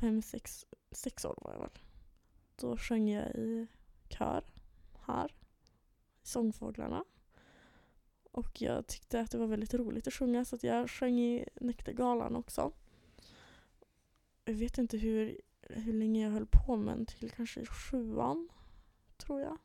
[0.00, 1.78] fem, sex, sex år var jag väl.
[2.56, 3.66] Då sjöng jag i
[4.08, 4.44] kör
[5.00, 5.34] här,
[6.22, 7.04] i Sångfåglarna.
[8.32, 11.48] Och jag tyckte att det var väldigt roligt att sjunga så att jag sjöng i
[11.54, 12.72] Näktergalan också.
[14.44, 18.48] Jag vet inte hur, hur länge jag höll på men till kanske sjuan,
[19.16, 19.58] tror jag.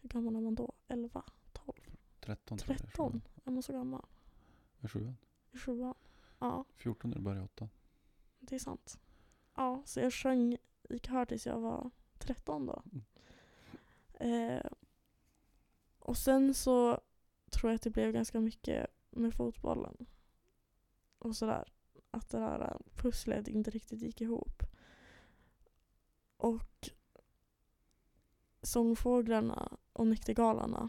[0.00, 0.72] Hur gammal är man då?
[0.88, 1.22] 11?
[1.52, 1.76] 12?
[2.20, 2.86] 13 tror jag.
[2.86, 3.22] 13?
[3.44, 4.06] Är man så gammal?
[4.80, 5.16] Är sjuan?
[5.52, 5.94] I sjuan?
[6.38, 7.68] Ja, 14 när du började åttan.
[8.48, 8.98] Det är sant.
[9.54, 10.56] Ja, så jag sjöng
[10.88, 12.82] i kör tills jag var 13 då.
[14.14, 14.70] Eh,
[15.98, 17.00] och sen så
[17.50, 20.06] tror jag att det blev ganska mycket med fotbollen.
[21.18, 21.72] Och sådär.
[22.10, 24.62] Att det där pusslet inte riktigt gick ihop.
[26.36, 26.90] Och
[28.62, 30.88] Sångfåglarna och Näktergalarna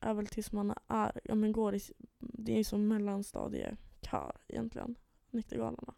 [0.00, 1.80] är väl tills man är, ja men går i,
[2.18, 4.94] det är ju som mellanstadiekör egentligen,
[5.30, 5.94] Näktergalarna.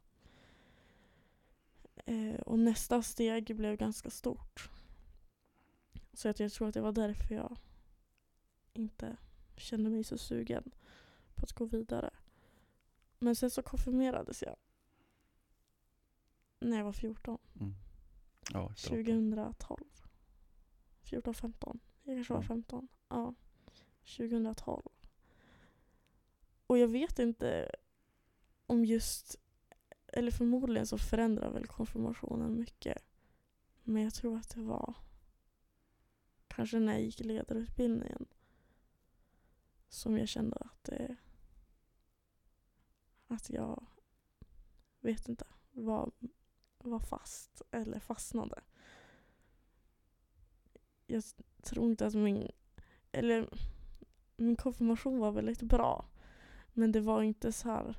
[2.10, 4.70] Eh, och nästa steg blev ganska stort.
[6.12, 7.56] Så att jag tror att det var därför jag
[8.72, 9.16] inte
[9.56, 10.70] kände mig så sugen
[11.34, 12.10] på att gå vidare.
[13.18, 14.56] Men sen så konfirmerades jag.
[16.60, 17.38] När jag var 14.
[17.60, 17.74] Mm.
[18.52, 19.54] Ja, efter åttan.
[19.54, 19.84] 2012.
[21.02, 21.80] 14, 15.
[22.02, 22.46] Jag kanske var Ja.
[22.46, 22.88] 15.
[23.08, 23.34] Ja.
[24.16, 24.82] 2012.
[26.66, 27.70] Och jag vet inte
[28.66, 29.39] om just,
[30.12, 33.02] eller förmodligen så förändrar väl konfirmationen mycket.
[33.82, 34.94] Men jag tror att det var
[36.48, 38.26] kanske när jag gick ledarutbildningen
[39.88, 41.16] som jag kände att det,
[43.26, 43.86] att jag
[45.00, 46.10] vet inte, var,
[46.78, 48.62] var fast eller fastnade.
[51.06, 51.24] Jag
[51.62, 52.50] tror inte att min,
[53.12, 53.48] eller
[54.36, 56.04] min konfirmation var väldigt bra.
[56.72, 57.96] Men det var inte så här,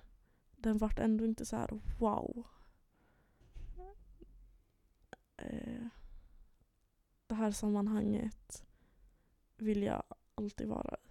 [0.61, 2.47] den vart ändå inte så här wow.
[5.37, 5.85] Eh,
[7.27, 8.65] det här sammanhanget
[9.57, 10.03] vill jag
[10.35, 11.09] alltid vara i.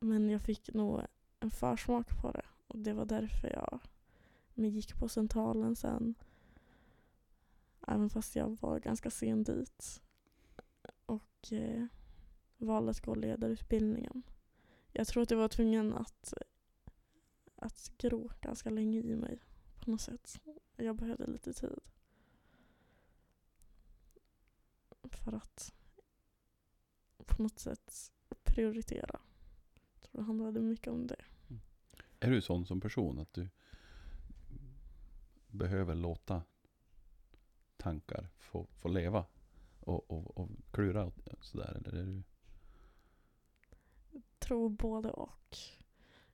[0.00, 1.00] Men jag fick nog
[1.40, 3.80] en försmak på det och det var därför jag
[4.58, 6.14] men gick på centralen sen.
[7.86, 10.02] Även fast jag var ganska sen dit.
[11.06, 11.84] Och eh,
[12.56, 14.22] valde att gå ledarutbildningen.
[14.92, 16.34] Jag tror att jag var tvungen att,
[17.58, 19.38] att gro ganska länge i mig
[19.80, 20.40] på något sätt.
[20.76, 21.78] Jag behövde lite tid.
[25.02, 25.74] För att
[27.16, 29.20] på något sätt prioritera.
[29.94, 31.24] Jag tror det handlade mycket om det.
[32.20, 33.48] Är du sån som person att du
[35.46, 36.42] behöver låta
[37.76, 39.26] tankar få, få leva
[39.80, 41.76] och, och, och klura sådär?
[41.76, 42.22] Eller är du...
[44.38, 45.56] tror både och.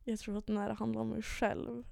[0.04, 1.86] Jag tror att när det handlar om mig själv,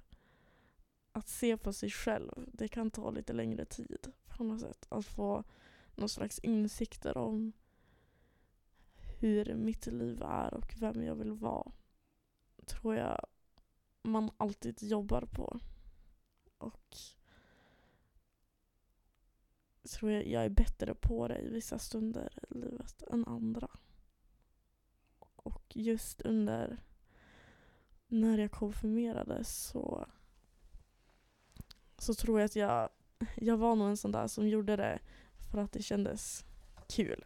[1.11, 4.87] att se på sig själv, det kan ta lite längre tid på något sätt.
[4.89, 5.43] Att få
[5.95, 7.53] någon slags insikter om
[9.19, 11.71] hur mitt liv är och vem jag vill vara.
[12.65, 13.25] Tror jag
[14.01, 15.59] man alltid jobbar på.
[16.57, 16.97] Och
[19.89, 23.69] tror jag jag är bättre på det i vissa stunder i livet än andra.
[25.19, 26.83] Och just under
[28.13, 30.05] när jag konfirmerades så,
[31.97, 32.89] så tror jag att jag,
[33.35, 34.99] jag var nog en sån där som gjorde det
[35.51, 36.45] för att det kändes
[36.87, 37.25] kul.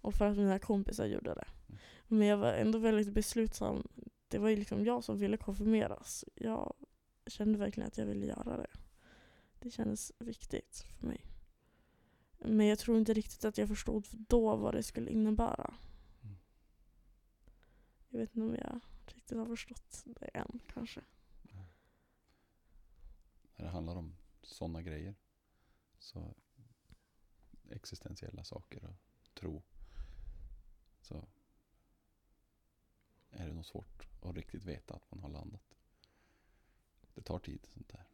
[0.00, 1.48] Och för att mina kompisar gjorde det.
[2.06, 3.88] Men jag var ändå väldigt beslutsam.
[4.28, 6.24] Det var ju liksom jag som ville konfirmeras.
[6.34, 6.74] Jag
[7.26, 8.70] kände verkligen att jag ville göra det.
[9.58, 11.26] Det kändes viktigt för mig.
[12.38, 15.74] Men jag tror inte riktigt att jag förstod då vad det skulle innebära.
[16.22, 16.36] Mm.
[18.08, 18.80] Jag vet inte om jag
[19.30, 21.00] riktigt har förstått det än kanske.
[23.56, 25.14] När det handlar om sådana grejer.
[25.98, 26.34] Så
[27.70, 28.96] existentiella saker och
[29.34, 29.62] tro.
[31.00, 31.28] Så
[33.30, 35.76] är det nog svårt att riktigt veta att man har landat.
[37.14, 38.06] Det tar tid sånt där.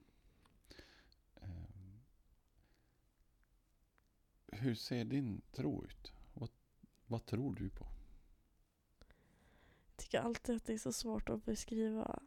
[1.35, 2.01] Ehm.
[4.47, 6.13] Hur ser din tro ut?
[6.35, 6.51] Vad,
[7.07, 7.96] vad tror du på?
[10.17, 12.23] Jag tycker alltid att det är så svårt att beskriva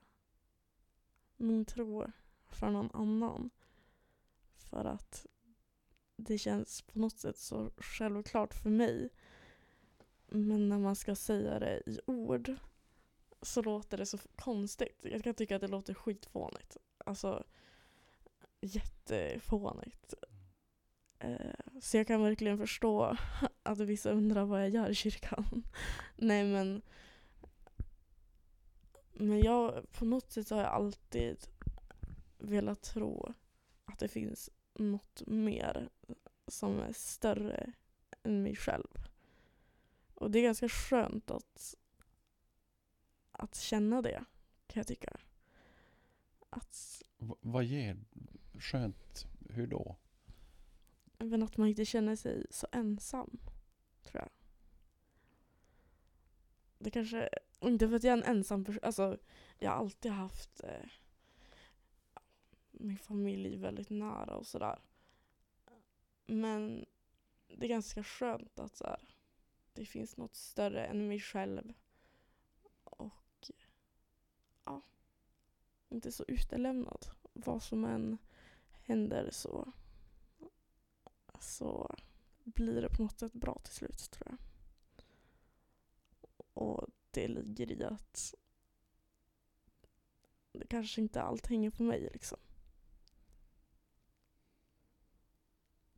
[1.38, 2.06] min tro
[2.50, 3.50] för någon annan.
[4.58, 5.26] För att
[6.16, 9.10] det känns på något sätt så självklart för mig.
[10.28, 12.56] Men när man ska säga det i ord
[13.42, 15.06] så låter det så konstigt.
[15.12, 16.78] Jag kan tycka att det låter skitfånigt.
[16.98, 17.44] Alltså
[18.62, 20.14] jättefånigt.
[21.20, 23.18] Eh, så jag kan verkligen förstå
[23.64, 25.64] att vissa undrar vad jag gör i kyrkan.
[26.16, 26.82] Nej men
[29.20, 31.48] men jag, på något sätt har jag alltid
[32.38, 33.34] velat tro
[33.86, 35.90] att det finns något mer
[36.48, 37.74] som är större
[38.24, 39.08] än mig själv.
[40.14, 41.76] Och det är ganska skönt att,
[43.32, 44.26] att känna det,
[44.68, 45.20] kan jag tycka.
[46.50, 47.98] Att, V- vad ger
[48.60, 49.26] skönt?
[49.50, 49.96] Hur då?
[51.18, 53.40] men att man inte känner sig så ensam,
[54.04, 54.30] tror jag.
[56.80, 59.18] Det kanske, inte för att jag är en ensam person, alltså
[59.58, 60.90] jag har alltid haft eh,
[62.72, 64.80] min familj väldigt nära och sådär.
[66.26, 66.86] Men
[67.48, 69.00] det är ganska skönt att så här,
[69.74, 71.74] det finns något större än mig själv.
[72.84, 73.52] Och
[74.66, 74.82] ja,
[75.90, 77.06] inte så utelämnad.
[77.34, 78.18] Vad som än
[78.72, 79.72] händer så,
[81.40, 81.96] så
[82.44, 84.49] blir det på något sätt bra till slut tror jag.
[86.60, 88.36] Och det ligger i att
[90.52, 92.38] det kanske inte allt hänger på mig liksom.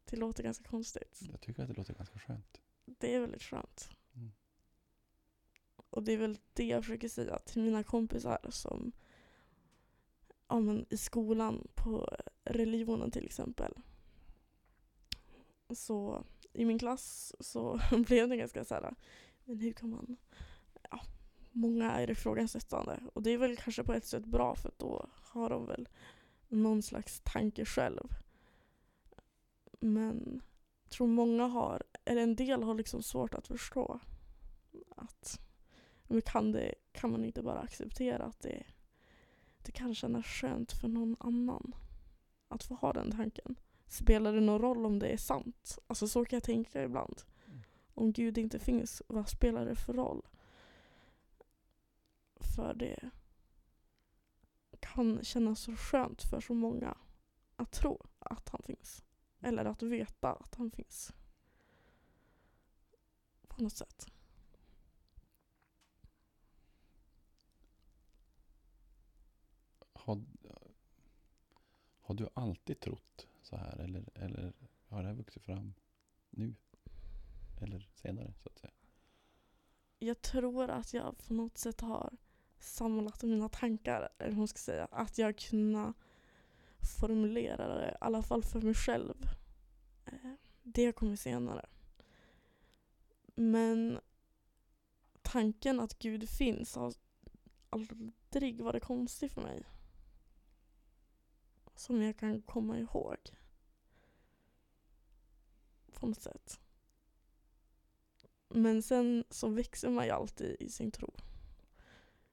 [0.05, 1.19] Det låter ganska konstigt.
[1.21, 2.61] Jag tycker att det låter ganska skönt.
[2.85, 3.89] Det är väldigt skönt.
[4.13, 4.31] Mm.
[5.89, 8.91] Och det är väl det jag försöker säga till mina kompisar som
[10.47, 13.73] ja, men i skolan på religionen till exempel.
[15.69, 18.95] Så i min klass så blev det ganska så här,
[19.45, 20.17] men hur kan man,
[21.51, 22.99] många är ifrågasättande.
[23.13, 25.89] Och det är väl kanske på ett sätt bra för då har de väl
[26.47, 28.07] någon slags tanke själv.
[29.79, 30.41] Men
[30.83, 33.99] jag tror många har, eller en del har liksom svårt att förstå
[34.95, 35.39] att
[36.11, 38.63] men kan, det, kan man inte bara acceptera att det,
[39.57, 41.75] det kan kännas skönt för någon annan
[42.47, 43.55] att få ha den tanken.
[43.87, 45.79] Spelar det någon roll om det är sant?
[45.87, 47.21] Alltså så kan jag tänka ibland.
[47.93, 50.27] Om Gud inte finns, vad spelar det för roll?
[52.41, 53.09] För det
[54.79, 56.97] kan kännas så skönt för så många
[57.55, 59.03] att tro att han finns.
[59.41, 61.13] Eller att veta att han finns.
[63.47, 64.07] På något sätt.
[69.93, 70.21] Har,
[71.99, 73.77] har du alltid trott så här?
[73.77, 74.53] Eller, eller
[74.87, 75.73] har det här vuxit fram
[76.29, 76.55] nu?
[77.61, 78.73] Eller senare så att säga?
[79.99, 82.17] Jag tror att jag på något sätt har
[82.61, 84.87] samlat mina tankar, eller hur man ska säga.
[84.91, 85.95] Att jag kunnat
[86.99, 89.29] formulera det, i alla fall för mig själv.
[90.05, 90.33] Eh,
[90.63, 91.65] det kommer senare.
[93.35, 93.99] Men
[95.21, 96.93] tanken att Gud finns har
[97.69, 99.63] aldrig varit konstig för mig.
[101.75, 103.17] Som jag kan komma ihåg.
[105.93, 106.59] På något sätt.
[108.47, 111.13] Men sen så växer man ju alltid i sin tro.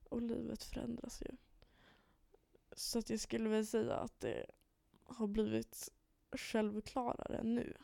[0.09, 1.36] Och livet förändras ju.
[2.72, 4.46] Så att jag skulle väl säga att det
[5.04, 5.92] har blivit
[6.32, 7.76] självklarare nu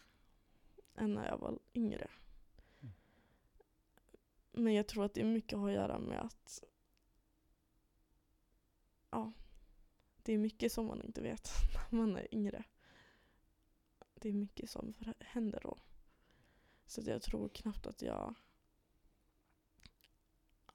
[0.95, 2.11] än när jag var yngre.
[2.81, 2.95] Mm.
[4.53, 6.65] Men jag tror att det är mycket att göra med att
[9.11, 9.33] ja,
[10.23, 11.51] det är mycket som man inte vet
[11.91, 12.65] när man är yngre.
[14.15, 15.79] Det är mycket som händer då.
[16.87, 18.35] Så att jag tror knappt att jag har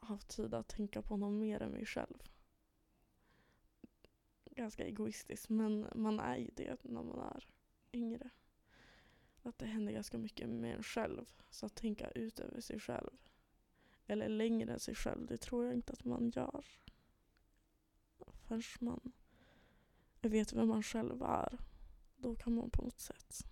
[0.10, 2.24] haft tid att tänka på någon mer än mig själv.
[4.46, 7.48] Ganska egoistiskt men man är ju det när man är
[7.94, 8.30] yngre.
[9.44, 11.26] Att det händer ganska mycket med en själv.
[11.50, 13.18] Så att tänka ut över sig själv.
[14.08, 16.66] Eller längre än sig själv, det tror jag inte att man gör.
[18.34, 19.12] Förrän man
[20.22, 21.60] vet vem man själv är.
[22.18, 23.46] Då kan man på något sätt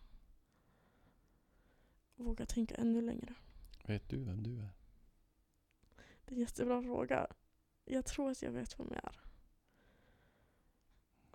[2.15, 3.35] våga tänka ännu längre.
[3.85, 4.76] Vet du vem du är?
[6.27, 7.27] Det är en jättebra fråga.
[7.85, 9.21] jag tror att jag vet vem jag är.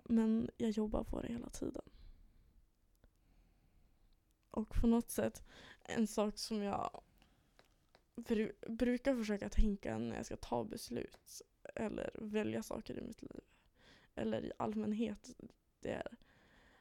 [0.03, 1.89] Men jag jobbar på det hela tiden.
[4.51, 5.43] Och på något sätt,
[5.81, 7.01] en sak som jag
[8.15, 11.41] bru brukar försöka tänka när jag ska ta beslut
[11.75, 13.41] eller välja saker i mitt liv,
[14.15, 15.35] eller i allmänhet,
[15.79, 16.17] det är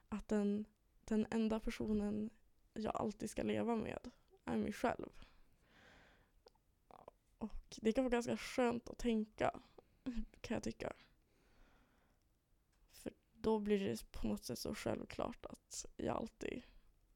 [0.08, 0.64] att den,
[1.04, 2.30] den enda personen
[2.72, 4.10] jag alltid ska leva med
[4.44, 5.10] är mig själv.
[7.76, 9.60] Och det kan vara ganska skönt att tänka,
[10.40, 10.92] kan jag tycka.
[12.92, 16.62] För då blir det på något sätt så självklart att jag alltid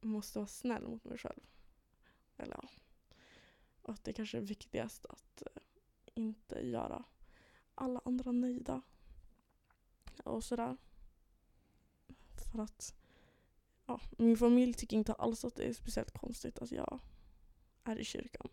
[0.00, 1.40] måste vara snäll mot mig själv.
[2.36, 2.68] Eller ja.
[3.82, 5.62] Och att det kanske är viktigast att eh,
[6.14, 7.04] inte göra
[7.74, 8.82] alla andra nöjda.
[10.24, 10.76] Och sådär.
[12.52, 12.94] För att
[13.86, 17.00] ja, min familj tycker inte alls att det är speciellt konstigt att jag
[17.84, 18.48] är i kyrkan.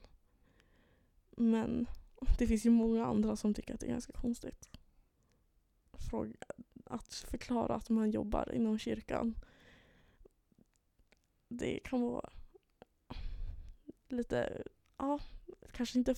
[1.37, 1.87] Men
[2.37, 4.69] det finns ju många andra som tycker att det är ganska konstigt.
[6.09, 6.33] Fråga,
[6.85, 9.35] att förklara att man jobbar inom kyrkan.
[11.47, 12.29] Det kan vara
[14.07, 14.63] lite,
[14.97, 15.19] ja,
[15.71, 16.15] kanske inte,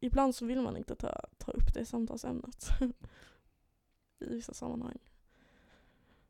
[0.00, 2.68] ibland så vill man inte ta, ta upp det samtalsämnet.
[4.18, 4.98] I vissa sammanhang.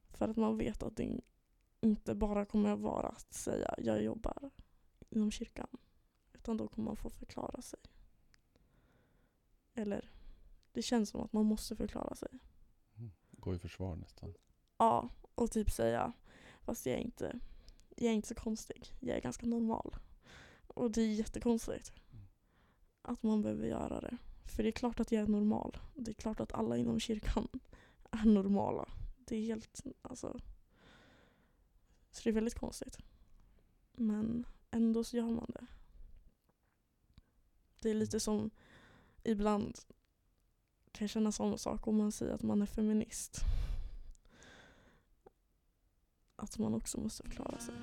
[0.08, 1.20] För att man vet att det
[1.80, 4.50] inte bara kommer att vara att säga jag jobbar
[5.10, 5.68] inom kyrkan.
[6.32, 7.80] Utan då kommer man få förklara sig.
[9.74, 10.10] Eller
[10.72, 12.28] det känns som att man måste förklara sig.
[13.30, 14.34] Gå i försvar nästan.
[14.78, 16.12] Ja, och typ säga
[16.60, 17.38] fast jag är inte,
[17.96, 18.92] jag är inte så konstig.
[19.00, 19.96] Jag är ganska normal.
[20.66, 21.92] Och det är jättekonstigt.
[23.02, 24.16] Att man behöver göra det.
[24.44, 25.78] För det är klart att jag är normal.
[25.94, 27.48] Det är klart att alla inom kyrkan
[28.10, 28.88] är normala.
[29.16, 30.40] Det är helt, alltså.
[32.10, 32.98] Så det är väldigt konstigt.
[33.92, 35.66] Men ändå så gör man det.
[37.80, 38.50] Det är lite som
[39.24, 39.78] ibland
[40.92, 43.40] kan jag känna samma sak om man säger att man är feminist.
[46.36, 47.74] Att man också måste förklara sig.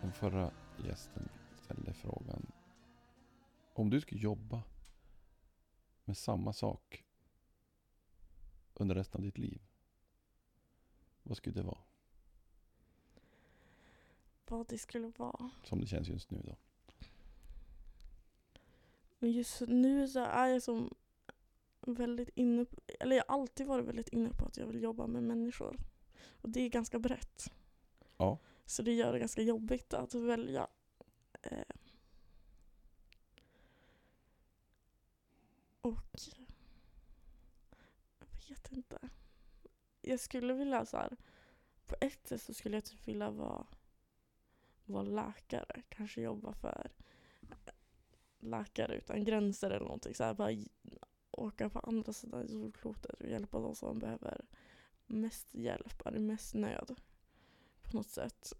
[0.00, 0.50] Den förra
[0.84, 1.28] gästen
[1.62, 2.46] ställde frågan.
[3.74, 4.62] Om du skulle jobba
[6.06, 7.04] med samma sak
[8.74, 9.62] under resten av ditt liv.
[11.22, 11.78] Vad skulle det vara?
[14.46, 15.50] Vad det skulle vara.
[15.64, 16.56] Som det känns just nu då.
[19.18, 20.94] Men just nu så är jag som
[21.80, 25.06] väldigt inne på, eller jag har alltid varit väldigt inne på att jag vill jobba
[25.06, 25.76] med människor.
[26.28, 27.52] Och det är ganska brett.
[28.16, 28.38] Ja.
[28.64, 30.66] Så det gör det ganska jobbigt att välja.
[31.42, 31.76] Eh.
[35.86, 36.20] Och
[38.28, 38.98] jag vet inte.
[40.00, 41.16] Jag skulle vilja så här,
[41.86, 43.66] på ett sätt så skulle jag typ vilja vara,
[44.84, 45.82] vara läkare.
[45.88, 46.90] Kanske jobba för
[48.38, 50.14] Läkare utan gränser eller någonting.
[50.14, 50.52] Så här, bara
[51.30, 54.44] åka på andra sidan jordklotet och hjälpa de som behöver
[55.06, 57.00] mest hjälp, är mest nöd.
[57.82, 58.52] På något sätt.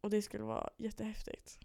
[0.00, 1.58] Och det skulle vara jättehäftigt.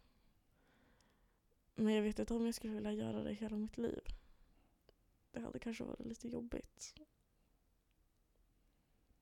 [1.76, 4.02] Men jag vet inte om jag skulle vilja göra det hela mitt liv.
[5.38, 6.96] Det hade kanske varit lite jobbigt.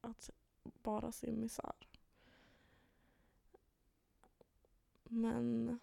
[0.01, 0.29] Att
[0.63, 1.87] bara se misär.
[5.03, 5.79] Men...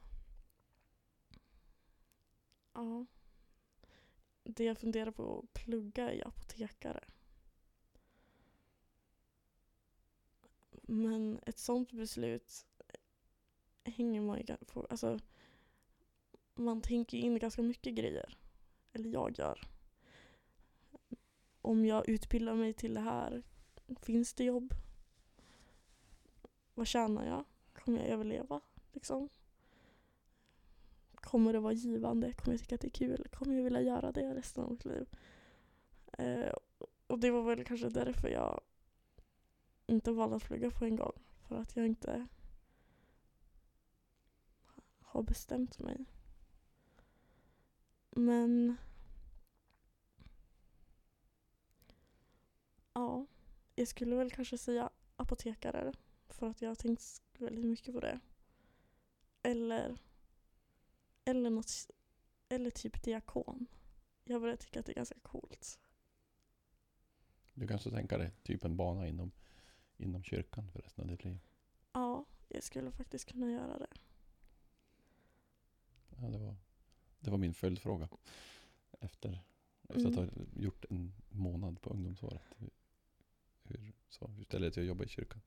[2.72, 3.06] Ja.
[4.42, 7.04] Det jag funderar på att plugga är apotekare.
[10.82, 12.66] Men ett sånt beslut
[13.84, 15.18] hänger man ju på, alltså
[16.54, 18.38] man tänker in ganska mycket grejer.
[18.92, 19.68] Eller jag gör.
[21.62, 23.42] Om jag utbildar mig till det här,
[24.00, 24.74] finns det jobb?
[26.74, 27.44] Vad tjänar jag?
[27.84, 28.60] Kommer jag överleva?
[28.92, 29.28] Liksom?
[31.14, 32.32] Kommer det vara givande?
[32.32, 33.28] Kommer jag tycka att det är kul?
[33.32, 35.08] Kommer jag vilja göra det resten av mitt liv?
[36.12, 36.54] Eh,
[37.06, 38.60] och det var väl kanske därför jag
[39.86, 41.12] inte valde att plugga på en gång.
[41.48, 42.26] För att jag inte
[45.00, 46.04] har bestämt mig.
[48.10, 48.76] Men
[52.94, 53.26] ja,
[53.74, 55.92] jag skulle väl kanske säga apotekare
[56.28, 58.20] för att jag har tänkt väldigt mycket på det.
[59.42, 59.98] Eller
[61.24, 61.90] eller något
[62.48, 63.66] eller typ diakon.
[64.24, 65.78] Jag börjar tycka att det är ganska coolt.
[67.54, 69.32] Du kanske tänka dig typ en bana inom,
[69.96, 71.38] inom kyrkan för resten av ditt liv.
[71.92, 73.86] Ja, jag skulle faktiskt kunna göra det.
[76.20, 76.56] Ja, det, var,
[77.20, 78.08] det var min följdfråga.
[79.00, 79.40] Efter,
[79.88, 80.28] Efter att Mm.
[80.28, 82.42] ha gjort en månad på ungdomsåret.
[83.80, 85.40] Hur, så, hur ställer jag till att jobba i kyrkan?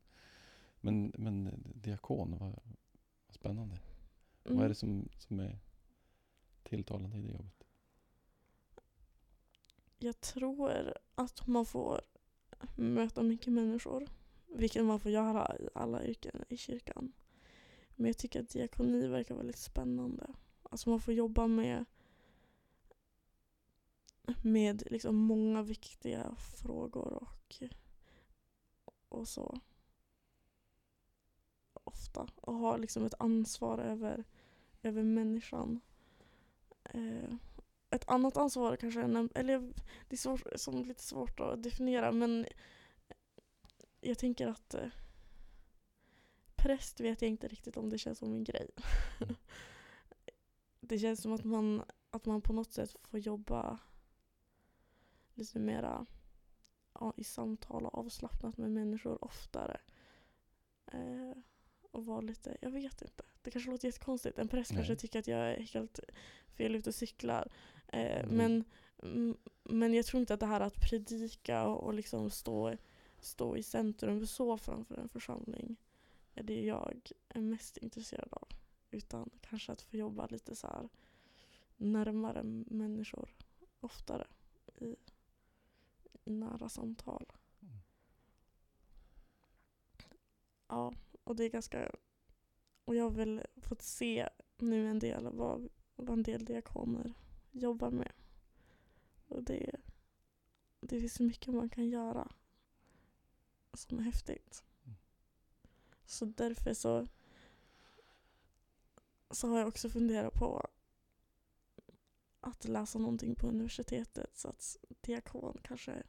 [0.80, 2.60] Men, men diakon, vad,
[3.26, 3.80] vad spännande.
[4.46, 4.58] Mm.
[4.58, 5.60] Vad är det som, som är
[6.64, 7.64] tilltalande i det jobbet?
[9.98, 12.02] Jag tror att man får
[12.76, 14.08] möta mycket människor.
[14.48, 17.14] Vilket man får göra i alla yrken i kyrkan.
[17.96, 20.28] Men jag tycker att diakoni verkar väldigt spännande.
[20.64, 21.86] Alltså man får jobba med
[24.42, 27.64] med liksom många viktiga frågor och,
[29.16, 29.60] och så.
[31.74, 32.28] Ofta.
[32.36, 34.24] Och har liksom ett ansvar över,
[34.82, 35.82] över människan.
[36.84, 37.34] Eh,
[37.90, 39.74] ett annat ansvar kanske, eller
[40.08, 42.46] det är svårt, som lite svårt att definiera men
[44.02, 44.88] jag tänker att eh,
[46.56, 48.70] präst vet jag inte riktigt om det känns som en grej.
[50.80, 53.80] Det känns som att man, att man på något sätt får jobba
[55.34, 56.06] lite mera
[57.18, 59.78] i samtal och avslappnat med människor oftare.
[60.86, 61.32] Eh,
[61.92, 63.24] och vara lite, jag vet inte.
[63.42, 64.40] Det kanske låter jättekonstigt.
[64.40, 66.00] En präst kanske tycker att jag är helt
[66.58, 67.52] fel ute och cyklar.
[67.88, 68.36] Eh, Mm.
[68.38, 68.64] men,
[69.04, 72.76] mm, men jag tror inte att det här att predika och, och liksom stå,
[73.20, 75.76] stå i centrum så framför en församling
[76.34, 78.48] är det jag är mest intresserad av.
[78.92, 80.90] Utan kanske att få jobba lite så
[81.78, 83.30] närmare människor
[83.80, 84.28] oftare
[84.82, 84.96] i
[86.32, 87.32] nära samtal.
[87.62, 87.80] Mm.
[90.68, 91.92] Ja, och det är ganska...
[92.86, 97.14] Och jag har väl fått se nu en del vad, vad en del diakoner
[97.52, 98.12] jobbar med.
[99.28, 99.76] Och det,
[100.80, 102.32] det finns så mycket man kan göra
[103.74, 104.64] som är häftigt.
[104.84, 104.96] Mm.
[106.06, 107.08] Så därför så,
[109.32, 110.68] så har jag också funderat på
[112.40, 116.04] att läsa någonting på universitetet så att diakon kanske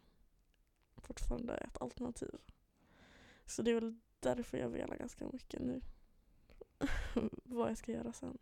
[1.07, 2.39] fortfarande ett alternativ.
[3.47, 5.81] Så det är väl därför jag velar ganska mycket nu.
[7.45, 8.39] Vad jag ska göra sen.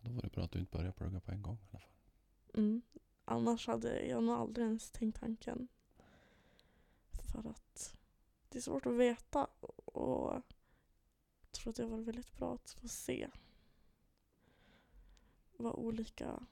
[0.00, 1.90] Då var det bra att du inte började plugga på en gång i alla fall.
[2.54, 2.82] Mm.
[3.24, 5.68] Annars hade jag nog aldrig ens tänkt tanken.
[7.32, 7.98] För att
[8.48, 9.44] det är svårt att veta
[9.84, 10.42] och
[11.40, 13.28] jag tror att det var väldigt bra att få se
[15.56, 16.46] vad olika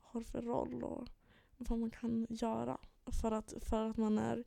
[0.00, 1.08] har för roll och
[1.56, 2.78] vad man kan göra.
[3.06, 4.44] För att, för att man är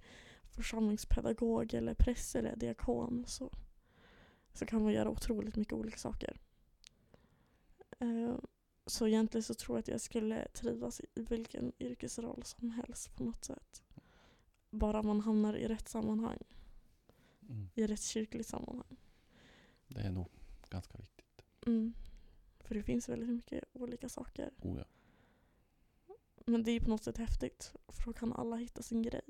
[0.51, 3.51] församlingspedagog eller präst eller diakon så,
[4.53, 6.39] så kan man göra otroligt mycket olika saker.
[7.99, 8.35] Eh,
[8.85, 13.23] så egentligen så tror jag att jag skulle trivas i vilken yrkesroll som helst på
[13.23, 13.83] något sätt.
[14.69, 16.43] Bara man hamnar i rätt sammanhang,
[17.49, 17.69] Mm.
[17.75, 18.97] i rätt kyrkligt sammanhang.
[19.87, 20.27] Det är nog
[20.69, 21.41] ganska viktigt.
[21.65, 21.93] Mm.
[22.59, 24.51] För det finns väldigt mycket olika saker.
[24.61, 24.85] Oh ja.
[26.49, 29.21] Men det är på något sätt häftigt, för då kan alla hitta sin grej.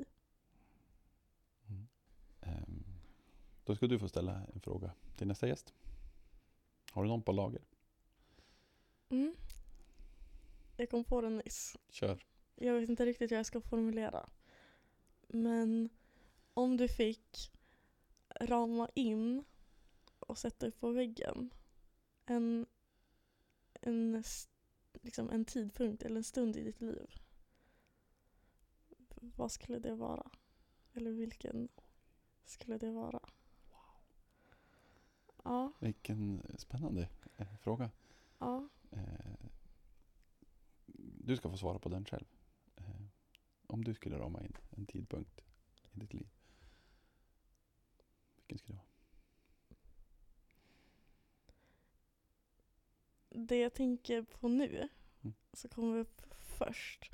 [1.67, 1.87] Mm.
[2.41, 2.83] Ehm,
[3.63, 5.73] då ska du få ställa en fråga till nästa gäst.
[6.91, 7.61] Har du någon på lager?
[9.09, 9.35] Mm.
[10.77, 11.77] Jag kom på den nyss.
[11.89, 12.25] Kör.
[12.55, 14.29] Jag vet inte riktigt hur jag ska formulera.
[15.27, 15.89] Men
[16.53, 17.51] om du fick
[18.41, 19.43] rama in
[20.19, 21.49] och sätta upp på väggen
[22.25, 22.65] en,
[23.81, 24.23] en,
[25.01, 27.15] liksom en tidpunkt eller en stund i ditt liv.
[29.35, 30.31] Vad skulle det vara?
[30.93, 31.69] Eller vilken
[32.45, 33.29] skulle det vara?
[35.43, 37.91] Ja, Vilken spännande eh, fråga.
[38.39, 38.69] ja.
[38.91, 39.45] Eh,
[41.25, 42.25] du ska få svara på den själv.
[42.75, 43.01] Eh,
[43.67, 45.41] om du skulle rama in en tidpunkt
[45.93, 46.27] i ditt liv.
[48.37, 48.88] Vilken skulle det vara?
[53.47, 54.89] Det jag tänker på nu,
[55.21, 55.33] Mm.
[55.53, 56.21] så kommer upp
[56.57, 57.11] först.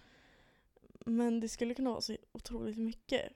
[1.05, 3.33] Men det skulle kunna vara så otroligt mycket.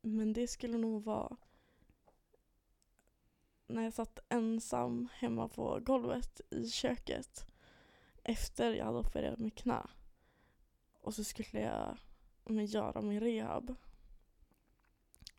[0.00, 1.36] Men det skulle nog vara
[3.66, 7.46] när jag satt ensam hemma på golvet i köket
[8.22, 9.86] efter jag hade opererat mitt knä.
[11.00, 11.98] Och så skulle jag
[12.44, 13.74] men, göra min rehab.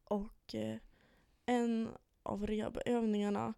[0.03, 0.77] Och eh,
[1.45, 1.89] en
[2.23, 3.53] av rehabövningarna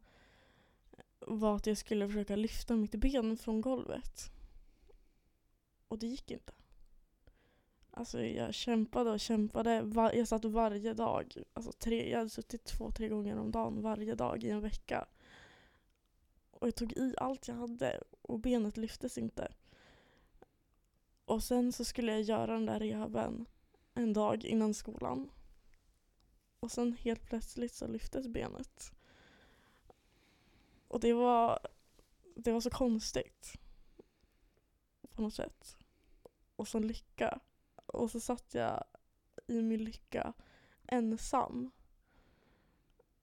[1.27, 4.31] var att jag skulle försöka lyfta mitt ben från golvet.
[5.87, 6.53] Och det gick inte.
[7.91, 9.91] Alltså jag kämpade och kämpade.
[10.13, 11.33] Jag satt varje dag.
[11.53, 15.05] Alltså tre, jag hade suttit två, tre gånger om dagen varje dag i en vecka.
[16.51, 19.53] Och jag tog i allt jag hade och benet lyftes inte.
[21.25, 23.45] Och sen så skulle jag göra den där rehaben
[23.93, 25.29] en dag innan skolan.
[26.59, 28.91] Och sen helt plötsligt så lyftes benet.
[30.93, 31.59] Och det var,
[32.35, 33.53] det var så konstigt.
[35.13, 35.77] På något sätt.
[36.55, 37.39] och så lycka.
[37.85, 38.83] Och så satt jag
[39.47, 40.33] i min lycka
[40.87, 41.71] ensam.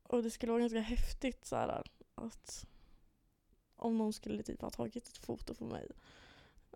[0.03, 1.83] Och det skulle vara ganska häftigt så här,
[2.14, 2.66] att
[3.77, 5.91] om någon skulle typ ha tagit ett foto på mig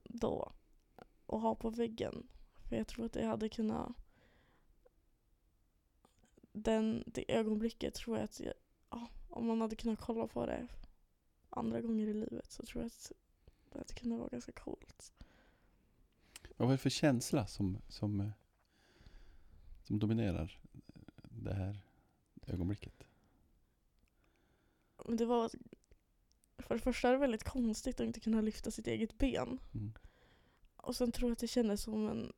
[0.04, 0.52] då
[1.26, 2.26] och ha på väggen.
[2.68, 3.92] För jag tror att det hade kunnat
[6.52, 8.54] den, det ögonblicket tror jag att jag,
[8.90, 10.68] ja, om man hade kunnat kolla på det
[11.54, 13.12] andra gånger i livet så tror jag att
[13.72, 15.12] det hade kunnat vara ganska coolt.
[16.56, 18.30] Vad var det för känsla som, som, eh,
[19.82, 20.60] som dominerar
[21.22, 21.80] det här
[22.46, 23.06] ögonblicket?
[25.06, 25.50] Men det var
[26.58, 29.60] för det första är det väldigt konstigt att inte kunna lyfta sitt eget ben.
[29.74, 29.92] Mm.
[30.76, 32.32] Och sen tror jag att det kändes som en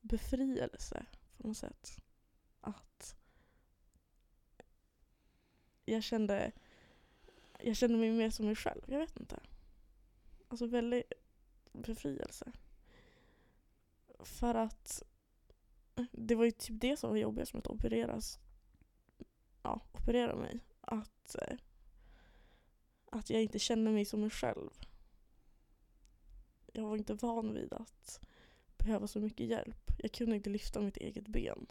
[0.00, 2.00] befrielse på något sätt.
[2.60, 3.16] Att
[5.84, 6.52] jag kände,
[7.62, 8.82] jag kände mig mer som mig själv.
[8.86, 9.40] Jag vet inte.
[10.48, 11.12] Alltså väldigt
[11.72, 12.52] befrielse.
[14.18, 15.02] För att
[16.12, 18.38] det var ju typ det som var jobbigast med att opereras.
[19.62, 20.60] Ja, operera mig.
[20.80, 21.56] Att, eh,
[23.10, 24.70] att jag inte kände mig som mig själv.
[26.72, 28.20] Jag var inte van vid att
[28.78, 29.90] behöva så mycket hjälp.
[29.98, 31.66] Jag kunde inte lyfta mitt eget ben.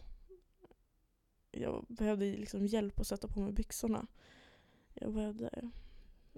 [1.50, 4.06] Jag behövde liksom hjälp att sätta på mig byxorna.
[4.94, 5.70] Jag behövde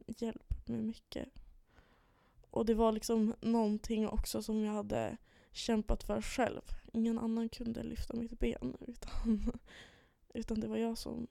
[0.07, 1.29] hjälp med mycket.
[2.51, 5.17] Och det var liksom någonting också som jag hade
[5.53, 6.63] kämpat för själv.
[6.93, 9.53] Ingen annan kunde lyfta mitt ben utan,
[10.35, 11.27] utan det var jag som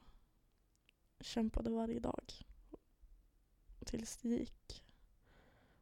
[1.20, 2.34] kämpade varje dag.
[3.86, 4.84] Tills det gick.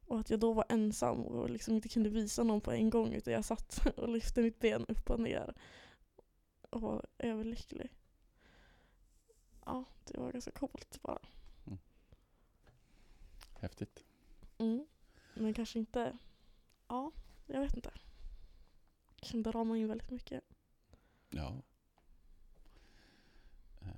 [0.06, 3.12] Och att jag då var ensam och liksom inte kunde visa någon på en gång
[3.12, 5.54] utan jag satt och lyfte mitt ben upp och ner.
[6.70, 7.90] Och var överlycklig.
[9.64, 11.18] Ja, det var ganska coolt bara.
[13.62, 14.04] Häftigt.
[14.58, 14.86] Mm.
[15.34, 16.18] Men kanske inte,
[16.88, 17.12] ja,
[17.46, 17.92] jag vet inte.
[19.16, 20.44] Kanske ramar in väldigt mycket.
[21.30, 21.62] Ja.
[23.80, 23.88] Eh,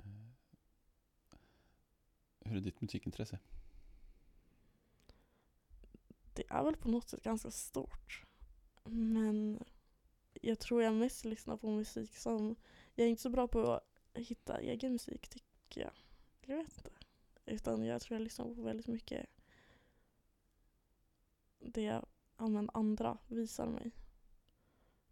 [2.40, 3.38] Hur är ditt musikintresse?
[6.32, 8.24] Det är väl på något sätt ganska stort.
[8.84, 9.64] Men
[10.32, 12.56] jag tror jag mest lyssnar på musik som,
[12.94, 13.82] jag är inte så bra på att
[14.14, 15.30] hitta egen musik
[15.75, 15.93] tycker jag.
[16.57, 16.91] Jag vet inte.
[17.47, 19.27] Utan jag tror jag lyssnar på väldigt mycket
[21.59, 21.83] det
[22.37, 23.91] ja, men andra visar mig.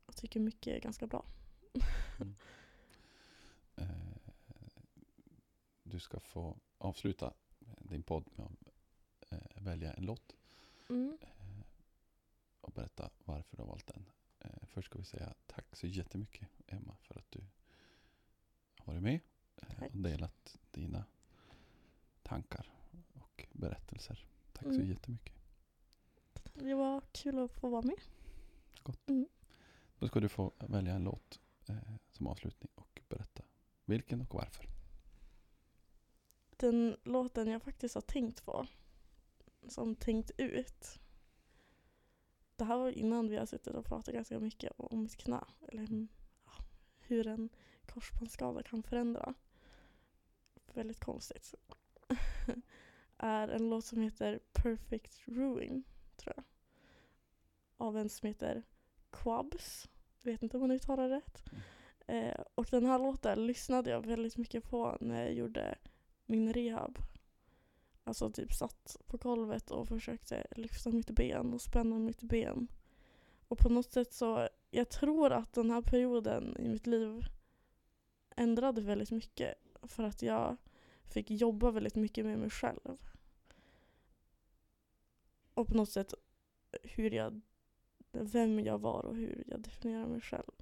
[0.06, 1.24] Jag tycker mycket är ganska bra.
[3.76, 3.86] Eh,
[5.82, 7.34] Du ska få avsluta
[7.78, 10.36] din podd med att eh, välja en låt
[10.88, 11.18] Mm.
[11.20, 11.64] eh,
[12.60, 14.08] och berätta varför du har valt den.
[14.38, 17.40] Eh, Först ska vi säga tack så jättemycket Emma för att du
[18.78, 19.20] har varit med.
[19.92, 21.04] Och delat dina
[22.22, 22.72] tankar
[23.14, 24.26] och berättelser.
[24.52, 24.88] Tack så Mm.
[24.88, 25.34] jättemycket.
[26.54, 28.00] Det var kul att få vara med.
[29.98, 31.76] Då ska du få välja en låt eh,
[32.10, 33.42] som avslutning och berätta
[33.84, 34.66] vilken och varför.
[36.56, 38.66] Den låten jag faktiskt har tänkt på,
[39.68, 40.98] som tänkt ut.
[42.56, 45.44] Det här var innan vi har suttit och pratat ganska mycket om mitt knä.
[45.68, 46.08] Eller mm,
[46.44, 46.52] ja,
[47.00, 47.48] hur en
[47.86, 49.34] korsbandsskada kan förändra.
[50.74, 51.54] Väldigt konstigt.
[53.16, 55.84] är en låt som heter Perfect Ruin,
[56.16, 56.44] tror jag.
[57.76, 58.62] Av en som heter
[59.10, 59.88] Quabs.
[60.22, 61.42] Vet inte om man uttalar det rätt.
[62.06, 65.78] Eh, och den här låten lyssnade jag väldigt mycket på när jag gjorde
[66.26, 66.98] min rehab.
[68.04, 72.68] Alltså typ satt på golvet och försökte lyfta mitt ben och spänna mitt ben.
[73.48, 77.24] Och på något sätt så, jag tror att den här perioden i mitt liv
[78.36, 79.54] ändrade väldigt mycket.
[79.82, 80.56] För att jag
[81.12, 82.98] fick jobba väldigt mycket med mig själv.
[85.54, 86.14] Och på något sätt
[86.82, 87.40] hur jag,
[88.12, 90.52] vem jag var och hur jag definierar mig själv.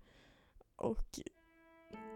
[0.77, 1.21] Och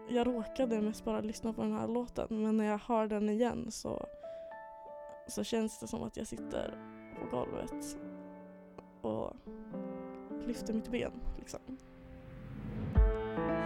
[0.09, 3.71] jag råkade mest bara lyssna på den här låten men när jag hör den igen
[3.71, 4.07] så,
[5.27, 6.77] så känns det som att jag sitter
[7.19, 7.97] på golvet
[9.01, 9.33] och
[10.47, 11.11] lyfter mitt ben.
[11.37, 11.59] Liksom.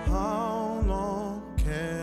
[0.05, 1.98] How long can